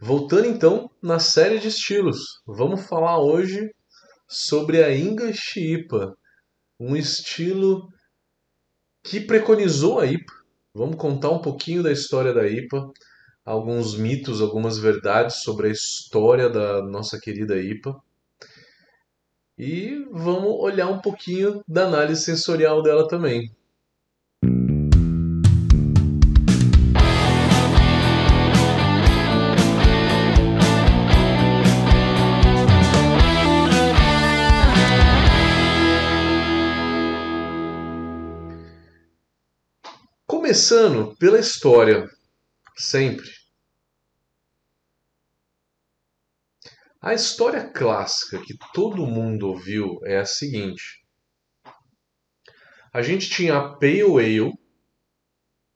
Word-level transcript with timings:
Voltando 0.00 0.46
então 0.46 0.88
na 1.02 1.18
série 1.18 1.58
de 1.58 1.66
estilos, 1.66 2.40
vamos 2.46 2.86
falar 2.86 3.18
hoje 3.18 3.68
sobre 4.28 4.82
a 4.84 4.96
English 4.96 5.58
IPA, 5.58 6.14
um 6.78 6.96
estilo 6.96 7.88
que 9.02 9.20
preconizou 9.20 9.98
a 9.98 10.06
IPA. 10.06 10.32
Vamos 10.72 10.96
contar 10.96 11.30
um 11.30 11.40
pouquinho 11.40 11.82
da 11.82 11.90
história 11.90 12.32
da 12.32 12.46
IPA, 12.46 12.92
alguns 13.44 13.96
mitos, 13.96 14.40
algumas 14.40 14.78
verdades 14.78 15.42
sobre 15.42 15.66
a 15.66 15.72
história 15.72 16.48
da 16.48 16.80
nossa 16.80 17.18
querida 17.18 17.60
IPA. 17.60 18.00
E 19.58 20.06
vamos 20.12 20.60
olhar 20.60 20.86
um 20.86 21.00
pouquinho 21.00 21.60
da 21.66 21.88
análise 21.88 22.22
sensorial 22.22 22.84
dela 22.84 23.08
também. 23.08 23.50
Começando 40.48 41.14
pela 41.16 41.38
história, 41.38 42.08
sempre. 42.74 43.28
A 47.02 47.12
história 47.12 47.70
clássica 47.70 48.42
que 48.42 48.56
todo 48.72 49.06
mundo 49.06 49.48
ouviu 49.48 50.00
é 50.06 50.16
a 50.16 50.24
seguinte: 50.24 51.04
a 52.94 53.02
gente 53.02 53.28
tinha 53.28 53.58
a 53.58 53.74
Pale 53.74 54.00
Ale, 54.00 54.52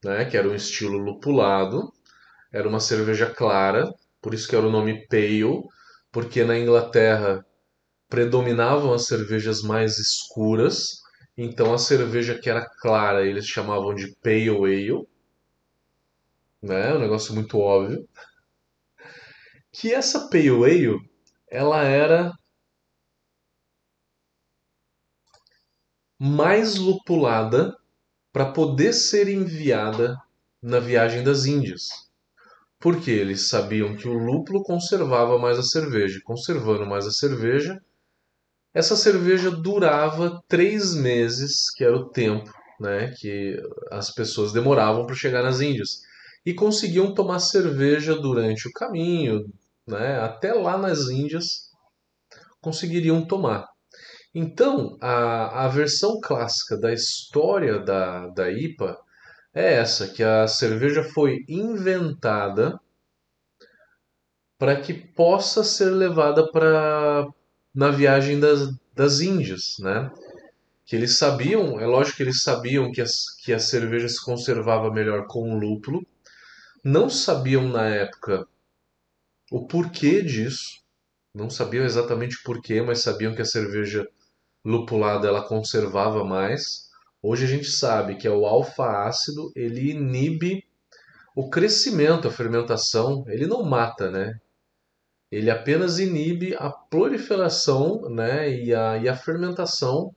né, 0.03 0.25
que 0.25 0.35
era 0.35 0.49
um 0.49 0.55
estilo 0.55 0.97
lupulado, 0.97 1.93
era 2.51 2.67
uma 2.67 2.79
cerveja 2.79 3.29
clara, 3.29 3.93
por 4.19 4.33
isso 4.33 4.47
que 4.47 4.55
era 4.55 4.65
o 4.65 4.71
nome 4.71 5.07
Pale, 5.07 5.61
porque 6.11 6.43
na 6.43 6.57
Inglaterra 6.57 7.45
predominavam 8.09 8.91
as 8.91 9.05
cervejas 9.05 9.61
mais 9.61 9.99
escuras 9.99 11.02
então 11.37 11.73
a 11.73 11.77
cerveja 11.77 12.39
que 12.39 12.49
era 12.49 12.65
clara 12.81 13.25
eles 13.25 13.45
chamavam 13.45 13.93
de 13.93 14.15
Pale 14.23 14.49
Ale, 14.49 15.07
né? 16.61 16.93
Um 16.95 16.99
negócio 16.99 17.33
muito 17.33 17.57
óbvio. 17.59 18.07
Que 19.73 19.93
essa 19.93 20.29
Pale 20.29 20.49
Ale, 20.49 20.99
ela 21.51 21.83
era 21.83 22.31
mais 26.19 26.77
lupulada 26.77 27.75
para 28.31 28.51
poder 28.51 28.93
ser 28.93 29.27
enviada 29.27 30.17
na 30.61 30.79
viagem 30.79 31.23
das 31.23 31.45
Índias. 31.45 31.89
Porque 32.79 33.11
eles 33.11 33.47
sabiam 33.49 33.95
que 33.95 34.07
o 34.07 34.13
lúpulo 34.13 34.63
conservava 34.63 35.39
mais 35.39 35.59
a 35.59 35.63
cerveja. 35.63 36.21
Conservando 36.23 36.85
mais 36.85 37.07
a 37.07 37.11
cerveja, 37.11 37.81
essa 38.73 38.95
cerveja 38.95 39.51
durava 39.51 40.41
três 40.47 40.95
meses, 40.95 41.69
que 41.75 41.83
era 41.83 41.95
o 41.95 42.09
tempo 42.09 42.51
né, 42.79 43.13
que 43.17 43.57
as 43.91 44.11
pessoas 44.11 44.51
demoravam 44.51 45.05
para 45.05 45.15
chegar 45.15 45.41
nas 45.43 45.61
Índias. 45.61 46.01
E 46.45 46.53
conseguiam 46.53 47.13
tomar 47.13 47.39
cerveja 47.39 48.15
durante 48.15 48.67
o 48.67 48.71
caminho, 48.73 49.45
né, 49.87 50.19
até 50.19 50.53
lá 50.53 50.77
nas 50.77 51.09
Índias, 51.09 51.71
conseguiriam 52.59 53.25
tomar. 53.25 53.67
Então, 54.35 54.97
a, 54.99 55.65
a 55.65 55.67
versão 55.67 56.19
clássica 56.19 56.77
da 56.77 56.91
história 56.91 57.79
da, 57.79 58.27
da 58.27 58.51
IPA 58.51 58.97
é 59.53 59.75
essa, 59.75 60.07
que 60.07 60.23
a 60.23 60.47
cerveja 60.47 61.03
foi 61.03 61.45
inventada 61.47 62.79
para 64.57 64.81
que 64.81 64.93
possa 64.93 65.63
ser 65.63 65.91
levada 65.91 66.49
para 66.51 67.27
na 67.73 67.89
viagem 67.89 68.39
das, 68.39 68.73
das 68.93 69.19
Índias, 69.19 69.77
né? 69.79 70.11
Que 70.85 70.95
eles 70.95 71.17
sabiam, 71.17 71.79
é 71.79 71.85
lógico 71.85 72.17
que 72.17 72.23
eles 72.23 72.43
sabiam 72.43 72.91
que, 72.91 73.01
as, 73.01 73.29
que 73.43 73.53
a 73.53 73.59
cerveja 73.59 74.07
se 74.07 74.23
conservava 74.23 74.91
melhor 74.91 75.25
com 75.27 75.51
o 75.51 75.57
lúpulo, 75.57 76.05
não 76.83 77.09
sabiam 77.09 77.67
na 77.69 77.87
época 77.87 78.45
o 79.51 79.65
porquê 79.65 80.21
disso, 80.21 80.81
não 81.33 81.49
sabiam 81.49 81.85
exatamente 81.85 82.37
o 82.37 82.43
porquê, 82.43 82.81
mas 82.81 83.01
sabiam 83.01 83.33
que 83.33 83.41
a 83.41 83.45
cerveja 83.45 84.07
lupulada 84.63 85.27
ela 85.27 85.47
conservava 85.47 86.23
mais. 86.23 86.89
Hoje 87.21 87.45
a 87.45 87.47
gente 87.47 87.69
sabe 87.69 88.15
que 88.15 88.27
é 88.27 88.31
o 88.31 88.45
alfa-ácido, 88.45 89.51
ele 89.55 89.91
inibe 89.91 90.63
o 91.35 91.49
crescimento, 91.49 92.27
a 92.27 92.31
fermentação, 92.31 93.23
ele 93.27 93.47
não 93.47 93.63
mata, 93.63 94.11
né? 94.11 94.39
Ele 95.33 95.49
apenas 95.49 95.97
inibe 95.97 96.55
a 96.59 96.69
proliferação 96.69 98.01
né, 98.07 98.51
e, 98.51 98.73
a, 98.73 98.97
e 98.97 99.09
a 99.09 99.15
fermentação 99.15 100.15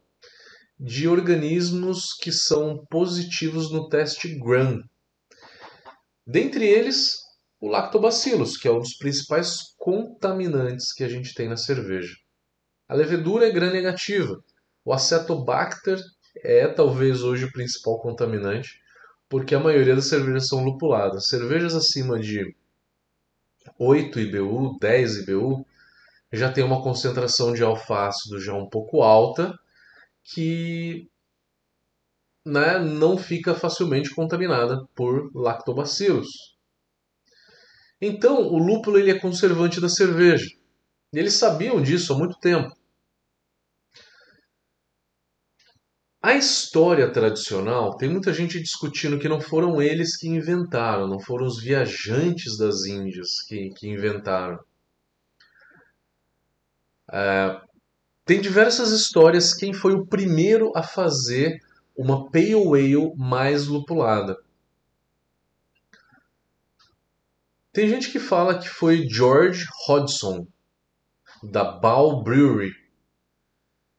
de 0.79 1.09
organismos 1.09 2.13
que 2.21 2.31
são 2.31 2.85
positivos 2.91 3.73
no 3.73 3.89
teste 3.89 4.39
GRAM. 4.39 4.83
Dentre 6.27 6.67
eles, 6.67 7.17
o 7.59 7.67
lactobacillus, 7.67 8.59
que 8.59 8.69
é 8.69 8.71
um 8.71 8.81
dos 8.81 8.95
principais 8.99 9.75
contaminantes 9.79 10.93
que 10.93 11.03
a 11.03 11.09
gente 11.09 11.33
tem 11.33 11.49
na 11.49 11.57
cerveja. 11.57 12.15
A 12.87 12.95
levedura 12.95 13.49
é 13.49 13.51
gram 13.51 13.73
negativa. 13.73 14.39
O 14.85 14.93
acetobacter 14.93 15.99
é 16.45 16.69
talvez 16.69 17.23
hoje 17.23 17.47
o 17.47 17.53
principal 17.53 17.99
contaminante, 18.01 18.83
porque 19.31 19.55
a 19.55 19.61
maioria 19.61 19.95
das 19.95 20.09
cervejas 20.09 20.47
são 20.49 20.63
lupuladas. 20.63 21.29
Cervejas 21.29 21.75
acima 21.75 22.19
de 22.19 22.55
8 23.79 24.21
IBU, 24.21 24.79
10 24.81 25.29
IBU, 25.29 25.67
já 26.33 26.53
tem 26.53 26.65
uma 26.65 26.83
concentração 26.83 27.53
de 27.53 27.63
alfácido 27.63 28.41
já 28.41 28.55
um 28.55 28.69
pouco 28.69 29.03
alta, 29.03 29.59
que 30.25 31.09
né, 32.45 32.79
não 32.79 33.19
fica 33.19 33.55
facilmente 33.55 34.15
contaminada 34.15 34.87
por 34.95 35.31
lactobacilos. 35.35 36.29
Então, 38.01 38.43
o 38.43 38.59
lúpulo 38.59 38.99
ele 38.99 39.11
é 39.11 39.19
conservante 39.19 39.81
da 39.81 39.89
cerveja. 39.89 40.47
Eles 41.13 41.35
sabiam 41.35 41.81
disso 41.81 42.13
há 42.13 42.19
muito 42.19 42.39
tempo. 42.39 42.77
A 46.27 46.35
história 46.35 47.09
tradicional 47.09 47.97
tem 47.97 48.09
muita 48.09 48.35
gente 48.35 48.61
discutindo 48.61 49.17
que 49.17 49.29
não 49.29 49.41
foram 49.41 49.81
eles 49.81 50.17
que 50.17 50.27
inventaram, 50.27 51.07
não 51.07 51.21
foram 51.21 51.47
os 51.47 51.63
viajantes 51.63 52.59
das 52.59 52.85
Índias 52.85 53.41
que, 53.43 53.71
que 53.71 53.89
inventaram. 53.89 54.59
É, 57.13 57.61
tem 58.25 58.41
diversas 58.41 58.91
histórias 58.91 59.55
quem 59.55 59.73
foi 59.73 59.95
o 59.95 60.05
primeiro 60.05 60.73
a 60.75 60.83
fazer 60.83 61.63
uma 61.97 62.29
Pale 62.29 62.55
Ale 62.55 63.15
mais 63.17 63.69
lupulada. 63.69 64.37
Tem 67.73 67.89
gente 67.89 68.11
que 68.11 68.19
fala 68.19 68.59
que 68.59 68.69
foi 68.69 69.09
George 69.09 69.65
Hodgson, 69.87 70.45
da 71.41 71.63
Ball 71.63 72.25
Brewery, 72.25 72.75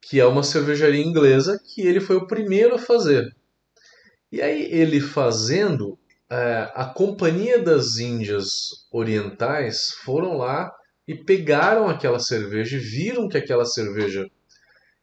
que 0.10 0.22
é 0.22 0.26
uma 0.26 0.42
cervejaria 0.42 1.04
inglesa 1.04 1.60
que 1.62 1.82
ele 1.82 2.00
foi 2.00 2.16
o 2.16 2.28
primeiro 2.28 2.76
a 2.76 2.80
fazer. 2.80 3.36
E 4.32 4.42
aí 4.42 4.64
ele 4.72 5.02
fazendo, 5.02 6.00
é, 6.30 6.72
a 6.74 6.86
Companhia 6.86 7.62
das 7.62 7.98
Índias 7.98 8.88
Orientais 8.90 9.90
foram 10.06 10.38
lá 10.38 10.72
e 11.06 11.14
pegaram 11.14 11.90
aquela 11.90 12.20
cerveja 12.20 12.78
e 12.78 12.80
viram 12.80 13.28
que 13.28 13.38
aquela 13.38 13.66
cerveja 13.66 14.30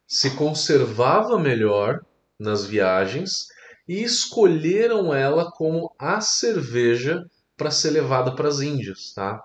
se 0.06 0.30
conservava 0.36 1.38
melhor 1.38 2.00
nas 2.38 2.64
viagens 2.64 3.46
e 3.86 4.02
escolheram 4.02 5.12
ela 5.12 5.50
como 5.50 5.94
a 5.98 6.22
cerveja 6.22 7.22
para 7.58 7.70
ser 7.70 7.90
levada 7.90 8.34
para 8.34 8.48
as 8.48 8.60
Índias, 8.60 9.12
tá? 9.14 9.42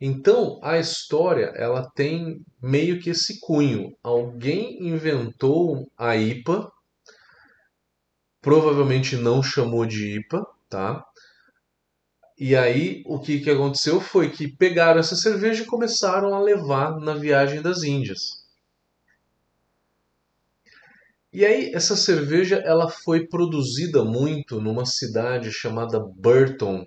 Então, 0.00 0.58
a 0.62 0.78
história 0.78 1.52
ela 1.56 1.88
tem 1.94 2.44
meio 2.60 3.00
que 3.00 3.10
esse 3.10 3.40
cunho. 3.40 3.96
Alguém 4.02 4.86
inventou 4.88 5.90
a 5.96 6.16
IPA, 6.16 6.70
provavelmente 8.40 9.16
não 9.16 9.42
chamou 9.42 9.86
de 9.86 10.18
IPA, 10.18 10.46
tá? 10.68 11.04
E 12.36 12.56
aí 12.56 13.02
o 13.06 13.20
que, 13.20 13.40
que 13.40 13.50
aconteceu 13.50 14.00
foi 14.00 14.30
que 14.30 14.48
pegaram 14.48 14.98
essa 14.98 15.14
cerveja 15.14 15.62
e 15.62 15.66
começaram 15.66 16.34
a 16.34 16.40
levar 16.40 16.98
na 16.98 17.14
viagem 17.14 17.62
das 17.62 17.84
Índias. 17.84 18.44
E 21.32 21.44
aí 21.44 21.72
essa 21.72 21.96
cerveja 21.96 22.56
ela 22.56 22.88
foi 22.88 23.26
produzida 23.26 24.04
muito 24.04 24.60
numa 24.60 24.84
cidade 24.84 25.50
chamada 25.52 25.98
Burton, 25.98 26.86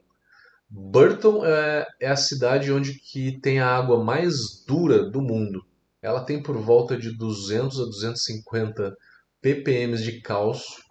Burton 0.69 1.45
é, 1.45 1.87
é, 2.01 2.09
a 2.09 2.15
cidade 2.15 2.71
onde 2.71 2.93
que 2.99 3.39
tem 3.39 3.59
a 3.59 3.69
água 3.69 4.03
mais 4.03 4.63
dura 4.67 5.09
do 5.09 5.21
mundo. 5.21 5.65
Ela 6.01 6.23
tem 6.23 6.41
por 6.41 6.57
volta 6.57 6.97
de 6.97 7.15
200 7.15 7.79
a 7.79 7.85
250 7.85 8.95
ppm 9.41 9.95
de 9.97 10.21
cálcio. 10.21 10.83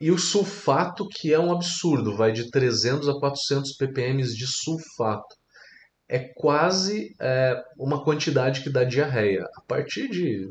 E 0.00 0.10
o 0.10 0.18
sulfato, 0.18 1.08
que 1.08 1.32
é 1.32 1.38
um 1.38 1.52
absurdo, 1.52 2.16
vai 2.16 2.32
de 2.32 2.50
300 2.50 3.08
a 3.08 3.18
400 3.18 3.76
ppm 3.76 4.22
de 4.22 4.46
sulfato. 4.46 5.36
é 6.08 6.20
quase 6.36 7.14
é, 7.20 7.62
uma 7.76 8.02
quantidade 8.02 8.62
que 8.62 8.70
dá 8.70 8.82
diarreia. 8.84 9.44
A 9.56 9.60
partir 9.62 10.08
de 10.08 10.50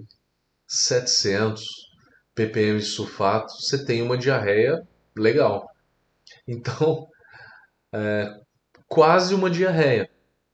700 0.68 1.64
ppm 2.36 2.78
de 2.80 2.86
sulfato, 2.86 3.52
você 3.54 3.84
tem 3.84 4.02
uma 4.02 4.18
diarreia 4.18 4.82
legal. 5.16 5.68
Então, 6.48 7.08
é, 7.94 8.40
quase 8.88 9.34
uma 9.34 9.50
diarreia. 9.50 10.10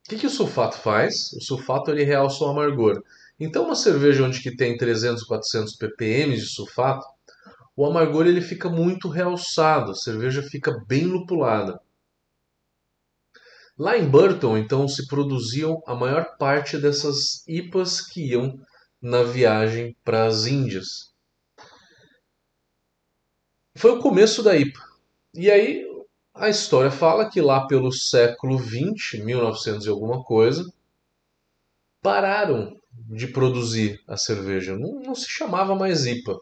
O 0.05 0.09
que, 0.09 0.17
que 0.17 0.27
o 0.27 0.29
sulfato 0.29 0.77
faz? 0.77 1.31
O 1.33 1.41
sulfato 1.41 1.91
ele 1.91 2.03
realça 2.03 2.43
o 2.43 2.47
amargor. 2.47 3.01
Então, 3.39 3.65
uma 3.65 3.75
cerveja 3.75 4.23
onde 4.23 4.41
que 4.41 4.55
tem 4.55 4.77
300, 4.77 5.23
400 5.23 5.75
ppm 5.75 6.35
de 6.35 6.45
sulfato, 6.45 7.05
o 7.75 7.85
amargor 7.85 8.27
ele 8.27 8.41
fica 8.41 8.69
muito 8.69 9.07
realçado, 9.07 9.91
a 9.91 9.95
cerveja 9.95 10.43
fica 10.43 10.71
bem 10.87 11.05
lupulada. 11.05 11.79
Lá 13.77 13.97
em 13.97 14.07
Burton, 14.07 14.57
então, 14.57 14.87
se 14.87 15.07
produziam 15.07 15.81
a 15.87 15.95
maior 15.95 16.37
parte 16.37 16.77
dessas 16.77 17.47
IPAs 17.47 18.01
que 18.01 18.31
iam 18.31 18.59
na 19.01 19.23
viagem 19.23 19.97
para 20.03 20.25
as 20.25 20.45
Índias. 20.45 21.11
Foi 23.75 23.91
o 23.91 23.99
começo 23.99 24.43
da 24.43 24.55
IPA. 24.55 24.79
E 25.33 25.49
aí 25.49 25.92
a 26.33 26.49
história 26.49 26.89
fala 26.89 27.29
que 27.29 27.39
lá 27.39 27.67
pelo 27.67 27.91
século 27.91 28.57
20, 28.57 29.23
1900 29.23 29.85
e 29.85 29.89
alguma 29.89 30.23
coisa, 30.23 30.65
pararam 32.01 32.75
de 32.91 33.27
produzir 33.27 34.01
a 34.07 34.17
cerveja. 34.17 34.77
Não, 34.77 34.99
não 34.99 35.15
se 35.15 35.29
chamava 35.29 35.75
mais 35.75 36.05
IPA. 36.05 36.39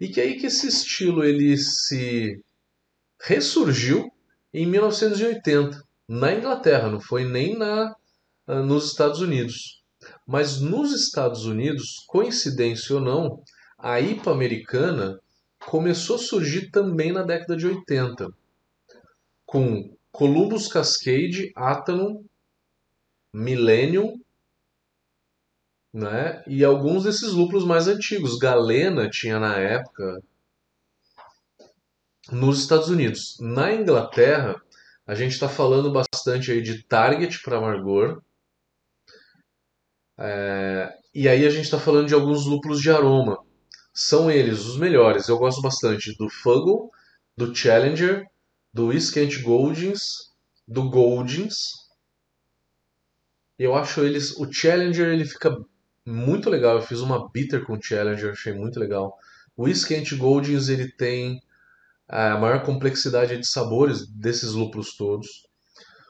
E 0.00 0.08
que 0.08 0.20
aí 0.20 0.38
que 0.38 0.46
esse 0.46 0.66
estilo 0.66 1.24
ele 1.24 1.56
se 1.56 2.40
ressurgiu 3.20 4.12
em 4.52 4.66
1980 4.66 5.82
na 6.08 6.32
Inglaterra, 6.34 6.90
não 6.90 7.00
foi 7.00 7.24
nem 7.24 7.56
na 7.56 7.94
ah, 8.46 8.62
nos 8.62 8.90
Estados 8.90 9.20
Unidos. 9.20 9.82
Mas 10.26 10.60
nos 10.60 10.92
Estados 10.92 11.46
Unidos, 11.46 12.04
coincidência 12.06 12.96
ou 12.96 13.00
não, 13.00 13.42
a 13.78 14.00
IPA 14.00 14.30
americana 14.30 15.18
começou 15.66 16.16
a 16.16 16.18
surgir 16.18 16.70
também 16.70 17.10
na 17.10 17.22
década 17.22 17.56
de 17.56 17.66
80, 17.66 18.28
com 19.54 19.96
Columbus 20.10 20.66
Cascade, 20.66 21.52
Athanon, 21.54 22.24
Millennium 23.32 24.20
né? 25.92 26.42
E 26.48 26.64
alguns 26.64 27.04
desses 27.04 27.30
lúpulos 27.30 27.64
mais 27.64 27.86
antigos. 27.86 28.36
Galena 28.36 29.08
tinha 29.08 29.38
na 29.38 29.56
época 29.56 30.20
nos 32.32 32.58
Estados 32.58 32.88
Unidos. 32.88 33.36
Na 33.38 33.72
Inglaterra, 33.72 34.60
a 35.06 35.14
gente 35.14 35.34
está 35.34 35.48
falando 35.48 35.92
bastante 35.92 36.50
aí 36.50 36.60
de 36.60 36.82
Target 36.82 37.40
para 37.44 37.58
amargor. 37.58 38.20
É, 40.18 40.92
e 41.14 41.28
aí 41.28 41.46
a 41.46 41.50
gente 41.50 41.66
está 41.66 41.78
falando 41.78 42.08
de 42.08 42.14
alguns 42.14 42.44
lúpulos 42.44 42.80
de 42.80 42.90
aroma. 42.90 43.38
São 43.92 44.28
eles 44.28 44.64
os 44.64 44.76
melhores. 44.76 45.28
Eu 45.28 45.38
gosto 45.38 45.62
bastante 45.62 46.12
do 46.18 46.28
Fuggle, 46.28 46.90
do 47.36 47.54
Challenger, 47.54 48.26
do 48.74 48.92
Iskent 48.92 49.40
Goldings, 49.40 50.32
do 50.66 50.90
Goldings. 50.90 51.74
Eu 53.56 53.76
acho 53.76 54.00
eles. 54.00 54.36
O 54.36 54.52
Challenger 54.52 55.06
ele 55.06 55.24
fica 55.24 55.56
muito 56.04 56.50
legal. 56.50 56.74
Eu 56.74 56.82
fiz 56.82 56.98
uma 57.00 57.30
bitter 57.30 57.64
com 57.64 57.80
Challenger, 57.80 58.32
achei 58.32 58.52
muito 58.52 58.80
legal. 58.80 59.16
O 59.56 59.64
Whisky 59.64 60.16
Goldings 60.16 60.68
ele 60.68 60.90
tem 60.90 61.40
a 62.08 62.36
maior 62.36 62.64
complexidade 62.64 63.38
de 63.38 63.46
sabores 63.46 64.08
desses 64.08 64.52
lúpulos 64.52 64.96
todos. 64.96 65.46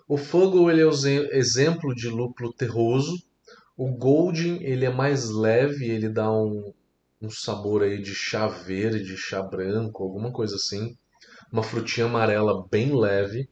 O 0.08 0.16
Fuggle 0.16 0.70
ele 0.70 0.80
é 0.80 0.86
o 0.86 1.34
exemplo 1.34 1.94
de 1.94 2.08
lúpulo 2.08 2.50
terroso. 2.50 3.22
O 3.76 3.90
Golding 3.90 4.62
ele 4.62 4.86
é 4.86 4.90
mais 4.90 5.28
leve, 5.28 5.84
ele 5.84 6.08
dá 6.08 6.32
um, 6.32 6.72
um 7.20 7.28
sabor 7.28 7.82
aí 7.82 8.00
de 8.00 8.14
chá 8.14 8.46
verde, 8.46 9.18
chá 9.18 9.42
branco, 9.42 10.02
alguma 10.02 10.32
coisa 10.32 10.56
assim. 10.56 10.96
Uma 11.54 11.62
frutinha 11.62 12.06
amarela 12.06 12.66
bem 12.68 12.92
leve. 12.92 13.48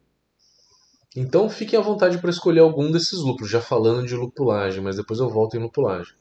Então 1.15 1.49
fiquem 1.49 1.79
à 1.79 1.81
vontade 1.81 2.17
para 2.17 2.29
escolher 2.29 2.59
algum 2.59 2.91
desses 2.91 3.19
lúpulos, 3.19 3.49
já 3.49 3.61
falando 3.61 4.05
de 4.05 4.13
lupulagem, 4.13 4.83
mas 4.83 4.97
depois 4.97 5.21
eu 5.21 5.29
volto 5.29 5.55
em 5.55 5.61
lupulagem. 5.61 6.13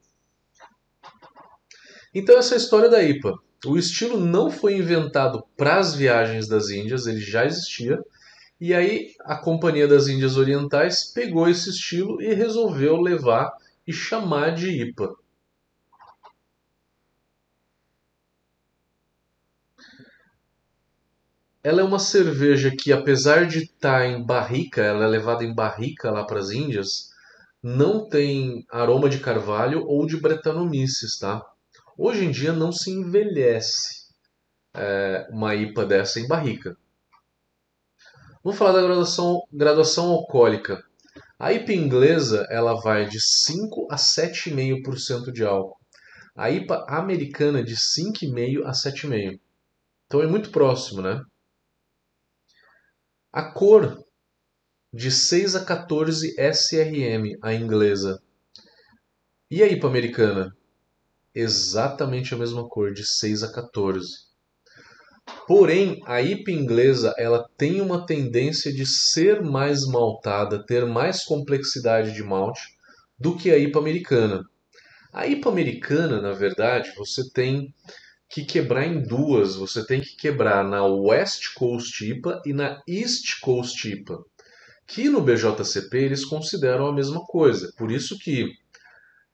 Então 2.14 2.38
essa 2.38 2.55
é 2.55 2.56
a 2.56 2.58
história 2.58 2.88
da 2.88 3.02
IPA. 3.02 3.37
O 3.67 3.76
estilo 3.76 4.20
não 4.20 4.49
foi 4.49 4.76
inventado 4.76 5.44
para 5.56 5.81
as 5.81 5.93
viagens 5.93 6.46
das 6.46 6.70
Índias, 6.70 7.08
ele 7.08 7.19
já 7.19 7.44
existia. 7.44 7.99
E 8.61 8.73
aí 8.73 9.08
a 9.23 9.34
Companhia 9.37 9.88
das 9.88 10.06
Índias 10.06 10.37
Orientais 10.37 11.12
pegou 11.12 11.49
esse 11.49 11.70
estilo 11.70 12.23
e 12.23 12.32
resolveu 12.32 12.96
levar 13.00 13.50
e 13.84 13.93
chamar 13.93 14.55
de 14.55 14.70
IPA. 14.70 15.17
Ela 21.64 21.80
é 21.80 21.84
uma 21.84 22.00
cerveja 22.00 22.72
que, 22.76 22.92
apesar 22.92 23.46
de 23.46 23.60
estar 23.60 24.00
tá 24.00 24.06
em 24.06 24.24
barrica, 24.24 24.82
ela 24.82 25.04
é 25.04 25.08
levada 25.08 25.44
em 25.44 25.54
barrica 25.54 26.10
lá 26.10 26.24
para 26.24 26.40
as 26.40 26.50
Índias, 26.50 27.10
não 27.62 28.08
tem 28.08 28.66
aroma 28.68 29.08
de 29.08 29.20
carvalho 29.20 29.84
ou 29.86 30.04
de 30.04 30.16
Brettanomyces, 30.16 31.18
tá? 31.18 31.40
Hoje 31.96 32.24
em 32.24 32.32
dia 32.32 32.52
não 32.52 32.72
se 32.72 32.90
envelhece 32.90 34.08
é, 34.74 35.28
uma 35.30 35.54
IPA 35.54 35.86
dessa 35.86 36.18
em 36.18 36.26
barrica. 36.26 36.76
Vamos 38.42 38.58
falar 38.58 38.72
da 38.72 38.82
graduação, 38.82 39.40
graduação 39.52 40.06
alcoólica. 40.10 40.82
A 41.38 41.52
IPA 41.52 41.72
inglesa 41.74 42.46
ela 42.50 42.74
vai 42.80 43.06
de 43.06 43.20
5 43.20 43.86
a 43.88 43.94
7,5% 43.94 45.30
de 45.30 45.44
álcool. 45.44 45.78
A 46.34 46.50
IPA 46.50 46.86
americana 46.88 47.62
de 47.62 47.76
5,5 47.76 48.64
a 48.64 48.72
7,5. 48.72 49.38
Então 50.06 50.22
é 50.22 50.26
muito 50.26 50.50
próximo, 50.50 51.00
né? 51.00 51.22
A 53.32 53.43
cor 53.43 54.05
de 54.93 55.11
6 55.11 55.56
a 55.56 55.64
14 55.64 56.34
SRM, 56.38 57.38
a 57.43 57.55
inglesa. 57.55 58.23
E 59.50 59.62
a 59.62 59.67
IPA 59.67 59.87
americana? 59.88 60.56
exatamente 61.34 62.34
a 62.34 62.38
mesma 62.38 62.69
cor, 62.69 62.93
de 62.93 63.05
6 63.05 63.43
a 63.43 63.52
14. 63.52 64.06
Porém, 65.46 66.00
a 66.06 66.20
IPA 66.20 66.50
inglesa 66.50 67.14
ela 67.17 67.49
tem 67.56 67.81
uma 67.81 68.05
tendência 68.05 68.73
de 68.73 68.84
ser 68.87 69.43
mais 69.43 69.87
maltada, 69.87 70.64
ter 70.64 70.84
mais 70.84 71.25
complexidade 71.25 72.12
de 72.12 72.23
malte 72.23 72.61
do 73.19 73.36
que 73.36 73.51
a 73.51 73.58
IPA 73.58 73.79
americana. 73.79 74.44
A 75.12 75.27
IPA 75.27 75.48
americana, 75.48 76.20
na 76.20 76.32
verdade, 76.32 76.93
você 76.96 77.22
tem 77.31 77.72
que 78.32 78.46
quebrar 78.46 78.86
em 78.86 79.03
duas. 79.03 79.56
Você 79.56 79.86
tem 79.86 80.01
que 80.01 80.17
quebrar 80.17 80.65
na 80.65 80.82
West 80.86 81.53
Coast 81.55 82.03
IPA 82.03 82.41
e 82.46 82.55
na 82.55 82.82
East 82.89 83.41
Coast 83.41 83.86
IPA, 83.86 84.24
que 84.86 85.10
no 85.10 85.20
BJCP 85.20 85.98
eles 85.98 86.24
consideram 86.24 86.86
a 86.86 86.94
mesma 86.94 87.20
coisa. 87.27 87.70
Por 87.77 87.93
isso 87.93 88.19
que 88.19 88.51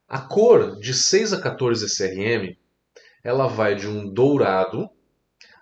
a 0.08 0.18
cor 0.18 0.80
de 0.80 0.92
6 0.92 1.32
a 1.32 1.40
14 1.40 1.86
SRM, 1.86 2.56
ela 3.22 3.46
vai 3.46 3.76
de 3.76 3.86
um 3.86 4.12
dourado 4.12 4.90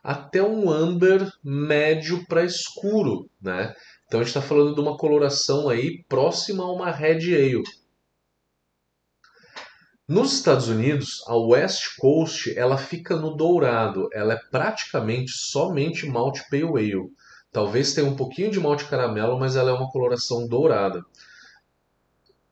até 0.02 0.42
um 0.42 0.70
amber 0.70 1.30
médio 1.44 2.24
para 2.26 2.44
escuro, 2.44 3.28
né? 3.42 3.74
Então 4.06 4.20
a 4.20 4.22
gente 4.22 4.28
está 4.28 4.40
falando 4.40 4.74
de 4.74 4.80
uma 4.80 4.96
coloração 4.96 5.68
aí 5.68 6.02
próxima 6.08 6.64
a 6.64 6.72
uma 6.72 6.90
red 6.90 7.34
ale. 7.34 7.64
Nos 10.08 10.34
Estados 10.34 10.68
Unidos, 10.68 11.24
a 11.26 11.36
West 11.36 11.96
Coast 11.98 12.56
ela 12.56 12.78
fica 12.78 13.16
no 13.16 13.34
dourado, 13.34 14.08
ela 14.12 14.34
é 14.34 14.40
praticamente 14.52 15.32
somente 15.32 16.06
malte 16.06 16.48
pale 16.48 16.62
ale. 16.62 17.10
Talvez 17.50 17.92
tenha 17.92 18.06
um 18.06 18.14
pouquinho 18.14 18.52
de 18.52 18.60
malte 18.60 18.84
caramelo, 18.84 19.36
mas 19.36 19.56
ela 19.56 19.70
é 19.70 19.74
uma 19.74 19.90
coloração 19.90 20.46
dourada. 20.46 21.04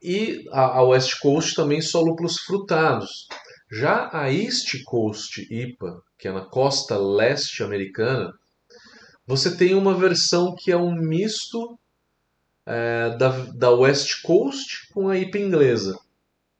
E 0.03 0.49
a, 0.51 0.79
a 0.79 0.83
West 0.83 1.21
Coast 1.21 1.55
também 1.55 1.81
só 1.81 2.01
lúpulos 2.01 2.39
frutados. 2.39 3.29
Já 3.71 4.11
a 4.13 4.33
East 4.33 4.83
Coast 4.85 5.47
IPA, 5.49 6.03
que 6.19 6.27
é 6.27 6.33
na 6.33 6.45
costa 6.45 6.99
leste 6.99 7.63
americana, 7.63 8.35
você 9.25 9.57
tem 9.57 9.77
uma 9.77 9.95
versão 9.95 10.57
que 10.57 10.73
é 10.73 10.77
um 10.77 10.93
misto 10.93 11.79
é, 12.67 13.17
da, 13.17 13.29
da 13.55 13.71
West 13.71 14.23
Coast 14.23 14.93
com 14.93 15.09
a 15.09 15.17
IPA 15.17 15.39
inglesa. 15.39 16.04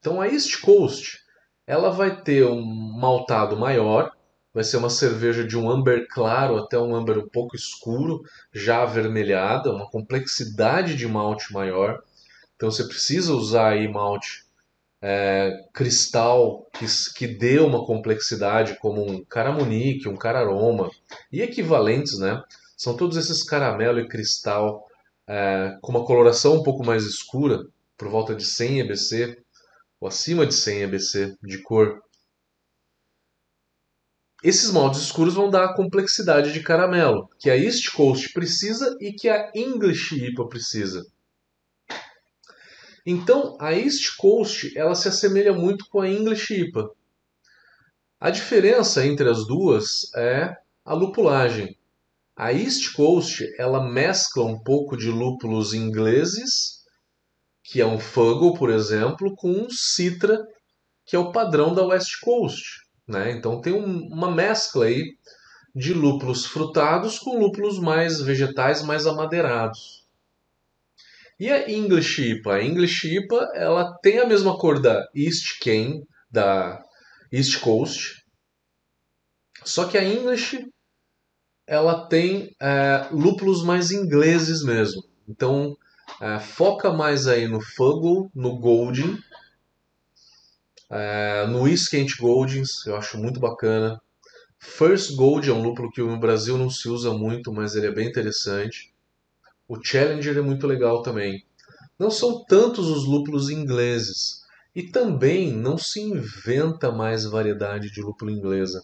Então 0.05 0.21
a 0.21 0.27
East 0.27 0.61
Coast 0.61 1.17
ela 1.65 1.89
vai 1.89 2.21
ter 2.21 2.45
um 2.45 2.63
maltado 2.63 3.57
maior, 3.57 4.11
vai 4.53 4.63
ser 4.63 4.77
uma 4.77 4.91
cerveja 4.91 5.43
de 5.43 5.57
um 5.57 5.67
amber 5.67 6.07
claro 6.07 6.57
até 6.57 6.77
um 6.77 6.95
amber 6.95 7.17
um 7.17 7.27
pouco 7.27 7.55
escuro, 7.55 8.21
já 8.53 8.83
avermelhada, 8.83 9.73
uma 9.73 9.89
complexidade 9.89 10.95
de 10.95 11.07
malte 11.07 11.51
maior. 11.51 12.03
Então 12.55 12.69
você 12.69 12.87
precisa 12.87 13.33
usar 13.33 13.69
aí 13.69 13.87
malte 13.87 14.45
é, 15.01 15.51
cristal 15.73 16.69
que, 16.71 16.85
que 17.15 17.25
dê 17.25 17.57
uma 17.57 17.83
complexidade 17.83 18.77
como 18.77 19.03
um 19.03 19.25
caramunique, 19.25 20.07
um 20.07 20.15
cararoma 20.15 20.91
e 21.31 21.41
equivalentes, 21.41 22.19
né? 22.19 22.43
São 22.77 22.95
todos 22.95 23.17
esses 23.17 23.41
caramelo 23.41 23.99
e 23.99 24.07
cristal 24.07 24.85
é, 25.27 25.75
com 25.81 25.91
uma 25.91 26.05
coloração 26.05 26.57
um 26.57 26.63
pouco 26.63 26.85
mais 26.85 27.05
escura, 27.05 27.65
por 27.97 28.07
volta 28.07 28.35
de 28.35 28.45
100 28.45 28.81
EBC, 28.81 29.44
ou 30.05 30.07
acima 30.07 30.45
de 30.45 30.53
100 30.53 30.81
EBC 30.83 31.35
de 31.41 31.63
cor, 31.63 31.99
esses 34.43 34.69
maltes 34.69 35.01
escuros 35.01 35.33
vão 35.33 35.49
dar 35.49 35.65
a 35.65 35.73
complexidade 35.73 36.53
de 36.53 36.61
caramelo, 36.61 37.27
que 37.39 37.49
a 37.49 37.57
East 37.57 37.91
Coast 37.91 38.31
precisa 38.31 38.95
e 39.01 39.11
que 39.11 39.27
a 39.27 39.51
English 39.55 40.15
IPA 40.15 40.47
precisa. 40.47 41.03
Então, 43.03 43.57
a 43.59 43.73
East 43.73 44.15
Coast 44.17 44.77
ela 44.77 44.93
se 44.93 45.07
assemelha 45.07 45.53
muito 45.53 45.87
com 45.89 46.01
a 46.01 46.07
English 46.07 46.53
IPA. 46.53 46.91
A 48.19 48.29
diferença 48.29 49.03
entre 49.03 49.27
as 49.27 49.47
duas 49.47 50.13
é 50.15 50.55
a 50.83 50.93
lupulagem. 50.93 51.75
A 52.35 52.53
East 52.53 52.93
Coast 52.93 53.43
ela 53.57 53.89
mescla 53.89 54.45
um 54.45 54.59
pouco 54.59 54.95
de 54.95 55.09
lúpulos 55.09 55.73
ingleses, 55.73 56.74
que 57.65 57.81
é 57.81 57.85
um 57.85 57.99
Fuggle, 57.99 58.53
por 58.53 58.69
exemplo, 58.69 59.35
com 59.35 59.49
um 59.49 59.67
Citra, 59.71 60.47
que 61.03 61.15
é 61.15 61.19
o 61.19 61.31
padrão 61.31 61.73
da 61.73 61.83
West 61.83 62.19
Coast. 62.21 62.63
Né? 63.07 63.31
Então 63.31 63.59
tem 63.59 63.73
um, 63.73 64.07
uma 64.07 64.31
mescla 64.31 64.85
aí 64.85 65.03
de 65.73 65.93
lúpulos 65.93 66.45
frutados 66.45 67.17
com 67.17 67.39
lúpulos 67.39 67.79
mais 67.79 68.21
vegetais, 68.21 68.83
mais 68.83 69.07
amadeirados. 69.07 70.05
E 71.39 71.51
a 71.51 71.69
English 71.69 72.21
IPA? 72.21 72.53
A 72.53 72.63
English 72.63 73.07
IPA 73.07 73.49
ela 73.55 73.97
tem 74.01 74.19
a 74.19 74.27
mesma 74.27 74.57
cor 74.57 74.79
da 74.79 75.03
East 75.13 75.59
Cane, 75.59 76.07
da 76.31 76.81
East 77.31 77.59
Coast, 77.59 78.23
só 79.63 79.85
que 79.87 79.97
a 79.97 80.03
English 80.03 80.65
ela 81.67 82.07
tem 82.07 82.55
é, 82.61 83.07
lúpulos 83.11 83.63
mais 83.63 83.89
ingleses 83.89 84.63
mesmo. 84.63 85.03
Então 85.27 85.75
é, 86.21 86.39
foca 86.39 86.91
mais 86.91 87.27
aí 87.27 87.47
no 87.47 87.59
Fuggle, 87.61 88.29
no 88.33 88.57
Golden 88.57 89.17
é, 90.89 91.47
no 91.47 91.67
Iskent 91.67 92.15
Goldings, 92.17 92.85
eu 92.85 92.95
acho 92.95 93.17
muito 93.17 93.39
bacana. 93.39 93.99
First 94.59 95.15
Gold 95.15 95.49
é 95.49 95.53
um 95.53 95.61
lúpulo 95.61 95.91
que 95.91 96.01
no 96.01 96.19
Brasil 96.19 96.57
não 96.57 96.69
se 96.69 96.87
usa 96.87 97.11
muito, 97.11 97.51
mas 97.51 97.75
ele 97.75 97.87
é 97.87 97.91
bem 97.91 98.07
interessante. 98.07 98.93
O 99.67 99.77
Challenger 99.83 100.37
é 100.37 100.41
muito 100.41 100.67
legal 100.67 101.01
também. 101.01 101.43
Não 101.97 102.11
são 102.11 102.43
tantos 102.45 102.87
os 102.87 103.05
lúpulos 103.05 103.49
ingleses. 103.49 104.43
E 104.75 104.83
também 104.83 105.51
não 105.53 105.77
se 105.77 106.01
inventa 106.01 106.91
mais 106.91 107.23
variedade 107.23 107.89
de 107.89 108.01
lúpulo 108.01 108.29
inglesa. 108.29 108.83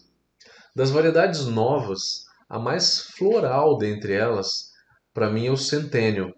Das 0.74 0.90
variedades 0.90 1.44
novas, 1.46 2.24
a 2.48 2.58
mais 2.58 2.98
floral 2.98 3.76
dentre 3.76 4.14
elas, 4.14 4.70
para 5.12 5.30
mim, 5.30 5.46
é 5.46 5.50
o 5.50 5.56
Centennial. 5.56 6.32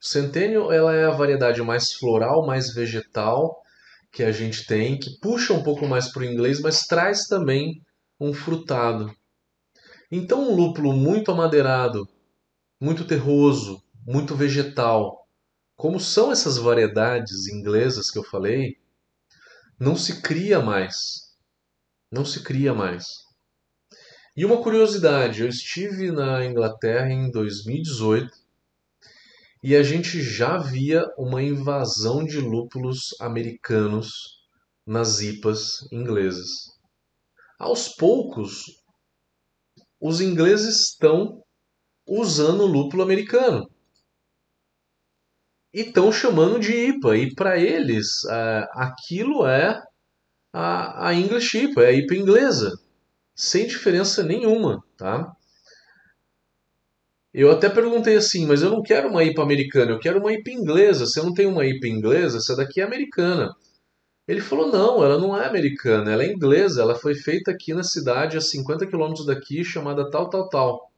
O 0.00 0.06
Centennial 0.06 0.72
ela 0.72 0.94
é 0.94 1.04
a 1.04 1.10
variedade 1.10 1.60
mais 1.62 1.92
floral, 1.92 2.46
mais 2.46 2.72
vegetal 2.72 3.60
que 4.12 4.22
a 4.22 4.32
gente 4.32 4.66
tem, 4.66 4.98
que 4.98 5.18
puxa 5.20 5.52
um 5.52 5.62
pouco 5.62 5.86
mais 5.86 6.10
para 6.10 6.22
o 6.22 6.24
inglês, 6.24 6.60
mas 6.60 6.86
traz 6.86 7.26
também 7.26 7.82
um 8.18 8.32
frutado. 8.32 9.12
Então, 10.10 10.50
um 10.50 10.54
lúpulo 10.54 10.92
muito 10.92 11.30
amadeirado, 11.30 12.08
muito 12.80 13.04
terroso, 13.04 13.82
muito 14.06 14.34
vegetal, 14.34 15.26
como 15.76 16.00
são 16.00 16.32
essas 16.32 16.58
variedades 16.58 17.46
inglesas 17.46 18.10
que 18.10 18.18
eu 18.18 18.24
falei, 18.24 18.78
não 19.78 19.94
se 19.94 20.22
cria 20.22 20.60
mais. 20.60 21.36
Não 22.10 22.24
se 22.24 22.42
cria 22.42 22.72
mais. 22.72 23.06
E 24.36 24.44
uma 24.44 24.62
curiosidade, 24.62 25.42
eu 25.42 25.48
estive 25.48 26.10
na 26.10 26.44
Inglaterra 26.44 27.10
em 27.10 27.30
2018 27.30 28.37
e 29.62 29.74
a 29.74 29.82
gente 29.82 30.20
já 30.22 30.58
via 30.58 31.04
uma 31.16 31.42
invasão 31.42 32.24
de 32.24 32.40
lúpulos 32.40 33.14
americanos 33.20 34.38
nas 34.86 35.20
IPAs 35.20 35.86
inglesas. 35.92 36.48
Aos 37.58 37.88
poucos, 37.88 38.82
os 40.00 40.20
ingleses 40.20 40.90
estão 40.90 41.42
usando 42.06 42.62
o 42.62 42.66
lúpulo 42.66 43.02
americano 43.02 43.68
e 45.74 45.80
estão 45.80 46.12
chamando 46.12 46.58
de 46.60 46.72
IPA. 46.72 47.16
E 47.16 47.34
para 47.34 47.58
eles, 47.58 48.24
é, 48.26 48.68
aquilo 48.72 49.46
é 49.46 49.82
a, 50.52 51.08
a 51.08 51.14
English 51.14 51.58
IPA, 51.58 51.82
é 51.82 51.86
a 51.88 51.92
IPA 51.92 52.14
inglesa, 52.14 52.80
sem 53.34 53.66
diferença 53.66 54.22
nenhuma, 54.22 54.82
tá? 54.96 55.36
Eu 57.32 57.50
até 57.50 57.68
perguntei 57.68 58.16
assim, 58.16 58.46
mas 58.46 58.62
eu 58.62 58.70
não 58.70 58.82
quero 58.82 59.08
uma 59.08 59.22
IPA 59.22 59.42
americana, 59.42 59.90
eu 59.92 59.98
quero 59.98 60.18
uma 60.18 60.32
IPA 60.32 60.50
inglesa. 60.50 61.06
Você 61.06 61.20
não 61.22 61.34
tem 61.34 61.46
uma 61.46 61.66
IPA 61.66 61.88
inglesa? 61.88 62.38
Essa 62.38 62.56
daqui 62.56 62.80
é 62.80 62.84
americana. 62.84 63.54
Ele 64.26 64.40
falou: 64.40 64.70
não, 64.70 65.02
ela 65.04 65.18
não 65.18 65.36
é 65.36 65.46
americana, 65.46 66.12
ela 66.12 66.22
é 66.22 66.32
inglesa. 66.32 66.82
Ela 66.82 66.94
foi 66.94 67.14
feita 67.14 67.50
aqui 67.50 67.72
na 67.74 67.82
cidade, 67.82 68.36
a 68.36 68.40
50 68.40 68.86
quilômetros 68.86 69.26
daqui, 69.26 69.64
chamada 69.64 70.10
tal, 70.10 70.28
tal, 70.28 70.48
tal. 70.48 70.92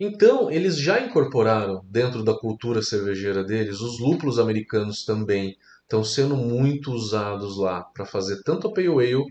Então, 0.00 0.50
eles 0.50 0.78
já 0.78 1.00
incorporaram 1.00 1.84
dentro 1.84 2.22
da 2.22 2.32
cultura 2.32 2.82
cervejeira 2.82 3.42
deles 3.44 3.80
os 3.80 3.98
lúpulos 3.98 4.38
americanos 4.38 5.04
também. 5.04 5.56
Estão 5.82 6.04
sendo 6.04 6.36
muito 6.36 6.92
usados 6.92 7.58
lá 7.58 7.82
para 7.82 8.06
fazer 8.06 8.42
tanto 8.42 8.68
a 8.68 8.72
Pale 8.72 8.88
Ale 8.88 9.24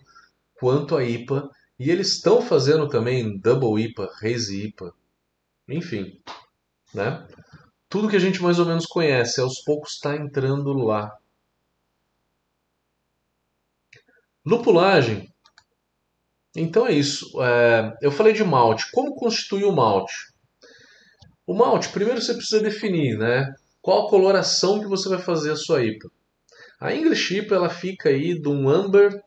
quanto 0.60 0.96
a 0.96 1.04
IPA. 1.04 1.50
E 1.80 1.90
eles 1.90 2.14
estão 2.14 2.42
fazendo 2.42 2.88
também 2.90 3.38
Double 3.40 3.82
IPA, 3.82 4.10
Hazy 4.22 4.66
IPA. 4.66 4.94
Enfim, 5.68 6.22
né? 6.94 7.28
Tudo 7.90 8.10
que 8.10 8.16
a 8.16 8.20
gente 8.20 8.42
mais 8.42 8.60
ou 8.60 8.66
menos 8.66 8.86
conhece, 8.86 9.42
aos 9.42 9.62
poucos 9.64 9.94
está 9.94 10.16
entrando 10.16 10.74
lá. 10.74 11.18
Lupulagem. 14.46 15.30
Então 16.56 16.88
é 16.88 16.94
isso. 16.94 17.42
É, 17.42 17.98
eu 18.02 18.12
falei 18.12 18.34
de 18.34 18.44
malte. 18.44 18.90
Como 18.92 19.16
constitui 19.16 19.64
o 19.64 19.72
malte? 19.72 20.14
O 21.46 21.54
malte, 21.54 21.90
primeiro 21.90 22.22
você 22.22 22.34
precisa 22.34 22.62
definir, 22.62 23.18
né? 23.18 23.54
Qual 23.82 24.08
a 24.08 24.10
coloração 24.10 24.80
que 24.80 24.88
você 24.88 25.08
vai 25.08 25.20
fazer 25.20 25.52
a 25.52 25.56
sua 25.56 25.84
IPA. 25.84 26.10
A 26.80 26.94
English 26.94 27.38
IPA 27.38 27.56
ela 27.56 27.70
fica 27.70 28.10
aí 28.10 28.40
de 28.40 28.50
um 28.50 28.68
amber 28.68 29.24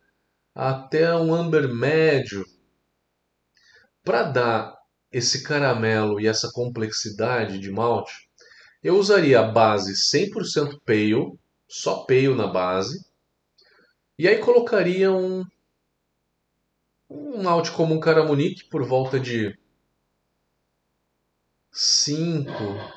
até 0.54 1.14
um 1.16 1.34
amber 1.34 1.68
médio. 1.68 2.44
Para 4.04 4.22
dar 4.24 4.79
esse 5.12 5.42
caramelo 5.42 6.20
e 6.20 6.26
essa 6.26 6.50
complexidade 6.52 7.58
de 7.58 7.70
malte, 7.70 8.28
eu 8.82 8.96
usaria 8.96 9.40
a 9.40 9.42
base 9.50 9.94
100% 9.94 10.80
pale, 10.84 11.38
só 11.68 12.04
pale 12.04 12.34
na 12.34 12.46
base, 12.46 13.04
e 14.18 14.28
aí 14.28 14.38
colocaria 14.38 15.10
um, 15.10 15.44
um 17.08 17.42
malte 17.42 17.70
como 17.72 17.94
um 17.94 18.00
Caramunique 18.00 18.64
por 18.68 18.84
volta 18.84 19.18
de 19.18 19.58
5, 21.72 22.50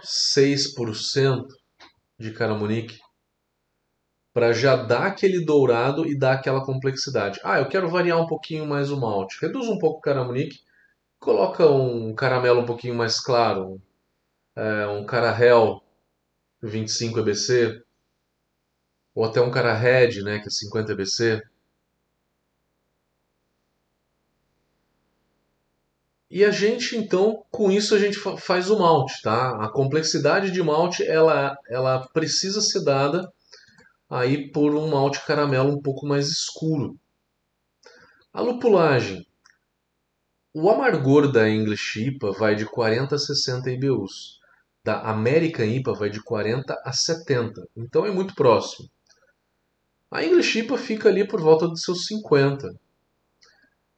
6% 0.03 1.47
de 2.19 2.31
Caramunique 2.31 2.99
para 4.33 4.51
já 4.51 4.75
dar 4.75 5.07
aquele 5.07 5.45
dourado 5.45 6.07
e 6.07 6.17
dar 6.17 6.33
aquela 6.33 6.65
complexidade. 6.65 7.39
Ah, 7.43 7.59
eu 7.59 7.69
quero 7.69 7.87
variar 7.87 8.19
um 8.19 8.25
pouquinho 8.25 8.65
mais 8.65 8.89
o 8.91 8.99
malte. 8.99 9.37
Reduz 9.39 9.67
um 9.69 9.77
pouco 9.77 9.99
o 9.99 10.01
Caramunique 10.01 10.59
Coloca 11.23 11.65
um 11.65 12.13
caramelo 12.13 12.59
um 12.59 12.65
pouquinho 12.65 12.95
mais 12.95 13.17
claro, 13.17 13.81
é, 14.57 14.85
um 14.87 15.05
Carahel 15.05 15.81
25 16.61 17.17
EBC, 17.19 17.81
ou 19.15 19.23
até 19.23 19.39
um 19.39 19.49
cara 19.49 19.73
Red, 19.73 20.21
né, 20.21 20.39
que 20.39 20.49
é 20.49 20.51
50 20.51 20.91
EBC. 20.91 21.41
E 26.29 26.43
a 26.43 26.51
gente, 26.51 26.97
então, 26.97 27.45
com 27.49 27.71
isso 27.71 27.95
a 27.95 27.99
gente 27.99 28.19
faz 28.37 28.69
o 28.69 28.77
malte, 28.79 29.21
tá? 29.21 29.63
A 29.63 29.69
complexidade 29.69 30.51
de 30.51 30.61
malte, 30.61 31.07
ela, 31.07 31.57
ela 31.69 32.05
precisa 32.09 32.59
ser 32.59 32.83
dada 32.83 33.31
aí 34.09 34.51
por 34.51 34.75
um 34.75 34.89
malte 34.89 35.25
caramelo 35.25 35.71
um 35.71 35.81
pouco 35.81 36.05
mais 36.05 36.27
escuro. 36.27 36.99
A 38.33 38.41
lupulagem, 38.41 39.25
o 40.53 40.69
amargor 40.69 41.31
da 41.31 41.49
English 41.49 41.99
IPA 41.99 42.31
vai 42.31 42.55
de 42.55 42.65
40 42.65 43.15
a 43.15 43.17
60 43.17 43.71
IBUs. 43.71 44.39
Da 44.83 45.01
American 45.01 45.65
IPA 45.65 45.93
vai 45.93 46.09
de 46.11 46.21
40 46.21 46.79
a 46.85 46.93
70. 46.93 47.67
Então 47.75 48.05
é 48.05 48.11
muito 48.11 48.35
próximo. 48.35 48.87
A 50.11 50.23
English 50.23 50.59
IPA 50.59 50.77
fica 50.77 51.09
ali 51.09 51.27
por 51.27 51.41
volta 51.41 51.67
dos 51.67 51.81
seus 51.81 52.05
50. 52.05 52.79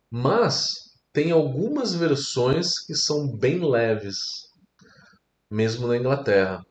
Mas 0.10 0.96
tem 1.12 1.32
algumas 1.32 1.94
versões 1.94 2.80
que 2.80 2.96
são 2.96 3.36
bem 3.36 3.60
leves, 3.60 4.18
mesmo 5.52 5.88
na 5.88 5.98
Inglaterra. 5.98 6.66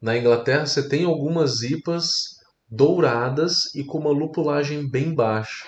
Na 0.00 0.16
Inglaterra 0.16 0.66
você 0.66 0.88
tem 0.88 1.04
algumas 1.04 1.62
IPAs 1.62 2.36
douradas 2.68 3.74
e 3.74 3.82
com 3.82 3.98
uma 3.98 4.10
lupulagem 4.10 4.88
bem 4.88 5.12
baixa. 5.12 5.66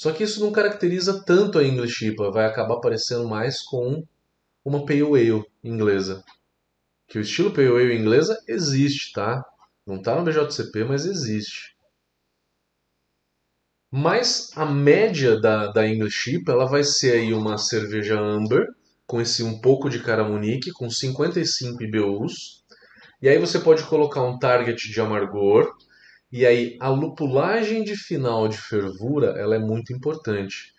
Só 0.00 0.12
que 0.12 0.24
isso 0.24 0.40
não 0.40 0.50
caracteriza 0.50 1.22
tanto 1.26 1.58
a 1.58 1.62
English 1.62 2.06
IPA, 2.06 2.30
vai 2.30 2.46
acabar 2.46 2.80
parecendo 2.80 3.28
mais 3.28 3.60
com 3.60 4.02
uma 4.64 4.86
Pale 4.86 5.02
Ale 5.02 5.44
inglesa. 5.62 6.24
que 7.06 7.18
o 7.18 7.20
estilo 7.20 7.52
Pale 7.52 7.68
Ale 7.68 7.98
inglesa 7.98 8.42
existe, 8.48 9.12
tá? 9.12 9.44
Não 9.86 9.96
está 9.96 10.16
no 10.16 10.24
BJCP, 10.24 10.84
mas 10.84 11.04
existe. 11.04 11.76
Mas 13.92 14.50
a 14.56 14.64
média 14.64 15.38
da, 15.38 15.66
da 15.66 15.86
English 15.86 16.34
IPA 16.34 16.52
ela 16.52 16.64
vai 16.64 16.82
ser 16.82 17.16
aí 17.16 17.34
uma 17.34 17.58
cerveja 17.58 18.18
amber, 18.18 18.66
com 19.06 19.20
esse 19.20 19.42
um 19.42 19.60
pouco 19.60 19.90
de 19.90 20.02
caramunique, 20.02 20.72
com 20.72 20.88
55 20.88 21.82
IBUs. 21.82 22.64
E 23.20 23.28
aí 23.28 23.36
você 23.38 23.58
pode 23.58 23.82
colocar 23.82 24.22
um 24.22 24.38
target 24.38 24.90
de 24.90 24.98
amargor. 24.98 25.70
E 26.32 26.46
aí 26.46 26.76
a 26.80 26.88
lupulagem 26.88 27.82
de 27.82 27.96
final 27.96 28.46
de 28.46 28.56
fervura 28.56 29.38
ela 29.38 29.56
é 29.56 29.58
muito 29.58 29.92
importante, 29.92 30.72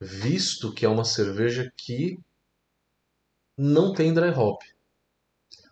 visto 0.00 0.72
que 0.72 0.84
é 0.84 0.88
uma 0.88 1.04
cerveja 1.04 1.72
que 1.76 2.18
não 3.56 3.94
tem 3.94 4.12
dry 4.12 4.30
hop. 4.30 4.60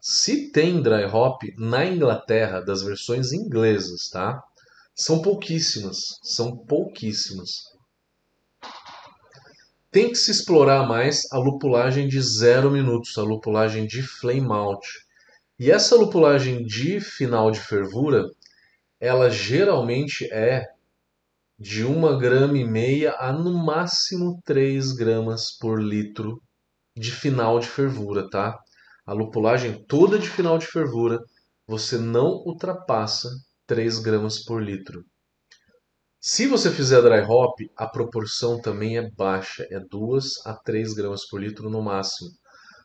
Se 0.01 0.51
tem 0.51 0.81
dry 0.81 1.05
hop 1.05 1.43
na 1.59 1.85
Inglaterra, 1.85 2.61
das 2.61 2.83
versões 2.83 3.33
inglesas, 3.33 4.09
tá? 4.09 4.43
São 4.95 5.21
pouquíssimas, 5.21 5.99
são 6.23 6.57
pouquíssimas. 6.57 7.65
Tem 9.91 10.09
que 10.09 10.17
se 10.17 10.31
explorar 10.31 10.89
mais 10.89 11.31
a 11.31 11.39
lupulagem 11.39 12.09
de 12.09 12.21
zero 12.21 12.71
minutos, 12.71 13.17
a 13.19 13.23
lupulagem 13.23 13.87
de 13.87 14.03
flame 14.03 14.51
out. 14.51 14.87
E 15.59 15.71
essa 15.71 15.97
lupulagem 15.97 16.65
de 16.65 17.01
final 17.01 17.51
de 17.51 17.61
fervura, 17.61 18.31
ela 19.07 19.31
geralmente 19.31 20.27
é 20.33 20.67
de 21.59 21.85
uma 21.85 22.19
grama 22.19 22.59
e 22.59 22.65
meia 22.65 23.15
a 23.19 23.33
no 23.33 23.55
máximo 23.65 24.41
3 24.45 24.93
gramas 24.93 25.51
por 25.59 25.81
litro 25.81 26.43
de 26.95 27.11
final 27.11 27.59
de 27.59 27.67
fervura, 27.67 28.29
tá? 28.29 28.59
a 29.07 29.13
lupulagem 29.13 29.85
toda 29.85 30.19
de 30.19 30.29
final 30.29 30.59
de 30.59 30.67
fervura, 30.67 31.21
você 31.67 31.97
não 31.97 32.43
ultrapassa 32.45 33.31
3 33.67 34.01
gramas 34.01 34.43
por 34.45 34.61
litro. 34.61 35.05
Se 36.21 36.49
você 36.49 36.73
fizer 36.73 37.01
dry 37.03 37.21
hop, 37.21 37.61
a 37.77 37.87
proporção 37.87 38.61
também 38.61 38.99
é 38.99 39.09
baixa, 39.09 39.65
é 39.71 39.79
2 39.79 40.45
a 40.45 40.55
3 40.55 40.93
gramas 40.95 41.25
por 41.29 41.41
litro 41.41 41.71
no 41.71 41.81
máximo. 41.81 42.31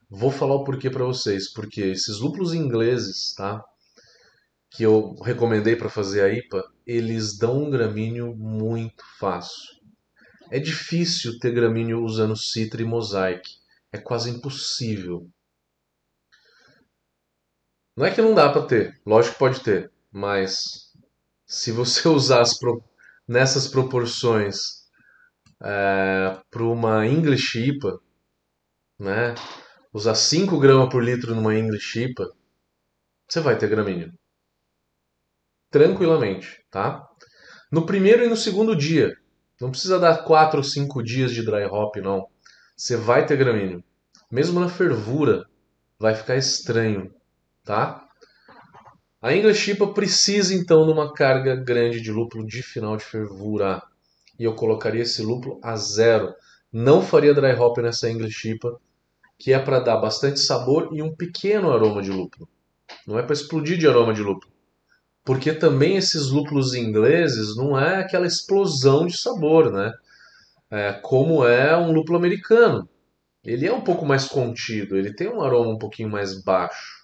Vou 0.07 0.29
falar 0.29 0.55
o 0.55 0.63
porquê 0.63 0.91
para 0.91 1.05
vocês, 1.05 1.51
porque 1.51 1.81
esses 1.81 2.19
lúpulos 2.19 2.53
ingleses, 2.53 3.33
tá? 3.33 3.63
Que 4.71 4.83
eu 4.83 5.13
recomendei 5.23 5.75
para 5.75 5.89
fazer 5.89 6.23
a 6.23 6.29
IPA, 6.33 6.63
eles 6.87 7.37
dão 7.37 7.63
um 7.65 7.69
gramíneo 7.69 8.35
muito 8.35 9.03
fácil. 9.19 9.81
É 10.49 10.59
difícil 10.59 11.37
ter 11.39 11.51
gramíneo 11.51 12.03
usando 12.03 12.35
Citra 12.35 12.81
e 12.81 12.85
Mosaic. 12.85 13.49
É 13.91 13.97
quase 13.97 14.29
impossível. 14.29 15.29
Não 17.95 18.05
é 18.05 18.11
que 18.13 18.21
não 18.21 18.33
dá 18.33 18.51
para 18.51 18.65
ter, 18.65 18.99
lógico 19.05 19.33
que 19.33 19.39
pode 19.39 19.59
ter, 19.61 19.91
mas 20.11 20.91
se 21.45 21.71
você 21.71 22.07
usar 22.09 22.43
pro... 22.59 22.83
nessas 23.27 23.67
proporções 23.67 24.87
é, 25.61 26.39
para 26.49 26.63
uma 26.63 27.05
English 27.05 27.59
IPA, 27.59 27.99
né, 28.99 29.35
usar 29.93 30.15
5 30.15 30.59
gramas 30.59 30.89
por 30.89 31.03
litro 31.03 31.35
numa 31.35 31.57
English 31.57 32.01
IPA, 32.01 32.31
você 33.27 33.39
vai 33.39 33.57
ter 33.57 33.69
gramínea. 33.69 34.13
Tranquilamente, 35.71 36.63
tá? 36.69 37.07
No 37.71 37.85
primeiro 37.85 38.23
e 38.23 38.27
no 38.27 38.37
segundo 38.37 38.75
dia. 38.75 39.17
Não 39.59 39.71
precisa 39.71 39.97
dar 39.97 40.23
4 40.23 40.57
ou 40.57 40.63
5 40.63 41.01
dias 41.01 41.31
de 41.31 41.43
dry 41.43 41.65
hop, 41.65 41.95
não. 41.97 42.27
Você 42.77 42.95
vai 42.95 43.25
ter 43.25 43.37
gramínea. 43.37 43.83
Mesmo 44.29 44.59
na 44.59 44.69
fervura, 44.69 45.45
vai 45.97 46.13
ficar 46.13 46.35
estranho 46.35 47.11
tá? 47.63 48.05
A 49.21 49.33
English 49.33 49.71
IPA 49.71 49.93
precisa 49.93 50.53
então 50.53 50.85
de 50.85 50.91
uma 50.91 51.13
carga 51.13 51.55
grande 51.55 52.01
de 52.01 52.11
lúpulo 52.11 52.45
de 52.45 52.61
final 52.63 52.97
de 52.97 53.03
fervura. 53.03 53.81
E 54.39 54.43
eu 54.43 54.55
colocaria 54.55 55.03
esse 55.03 55.21
lúpulo 55.21 55.59
a 55.63 55.75
zero. 55.75 56.33
Não 56.71 57.01
faria 57.01 57.33
dry 57.33 57.53
hop 57.53 57.77
nessa 57.77 58.09
English 58.09 58.49
IPA, 58.49 58.79
que 59.37 59.53
é 59.53 59.59
para 59.59 59.79
dar 59.79 59.97
bastante 59.97 60.39
sabor 60.39 60.89
e 60.91 61.01
um 61.01 61.15
pequeno 61.15 61.71
aroma 61.71 62.01
de 62.01 62.09
lúpulo. 62.09 62.49
Não 63.05 63.19
é 63.19 63.23
para 63.23 63.33
explodir 63.33 63.77
de 63.77 63.87
aroma 63.87 64.13
de 64.13 64.21
lúpulo. 64.21 64.50
Porque 65.23 65.53
também 65.53 65.97
esses 65.97 66.29
lúpulos 66.29 66.73
ingleses 66.73 67.55
não 67.55 67.79
é 67.79 67.97
aquela 67.99 68.25
explosão 68.25 69.05
de 69.05 69.17
sabor, 69.17 69.71
né? 69.71 69.93
É, 70.69 70.93
como 70.93 71.45
é 71.45 71.77
um 71.77 71.91
lúpulo 71.91 72.17
americano. 72.17 72.89
Ele 73.43 73.67
é 73.67 73.73
um 73.73 73.83
pouco 73.83 74.05
mais 74.05 74.27
contido, 74.27 74.97
ele 74.97 75.13
tem 75.13 75.27
um 75.27 75.41
aroma 75.41 75.71
um 75.71 75.77
pouquinho 75.77 76.09
mais 76.09 76.43
baixo. 76.43 77.01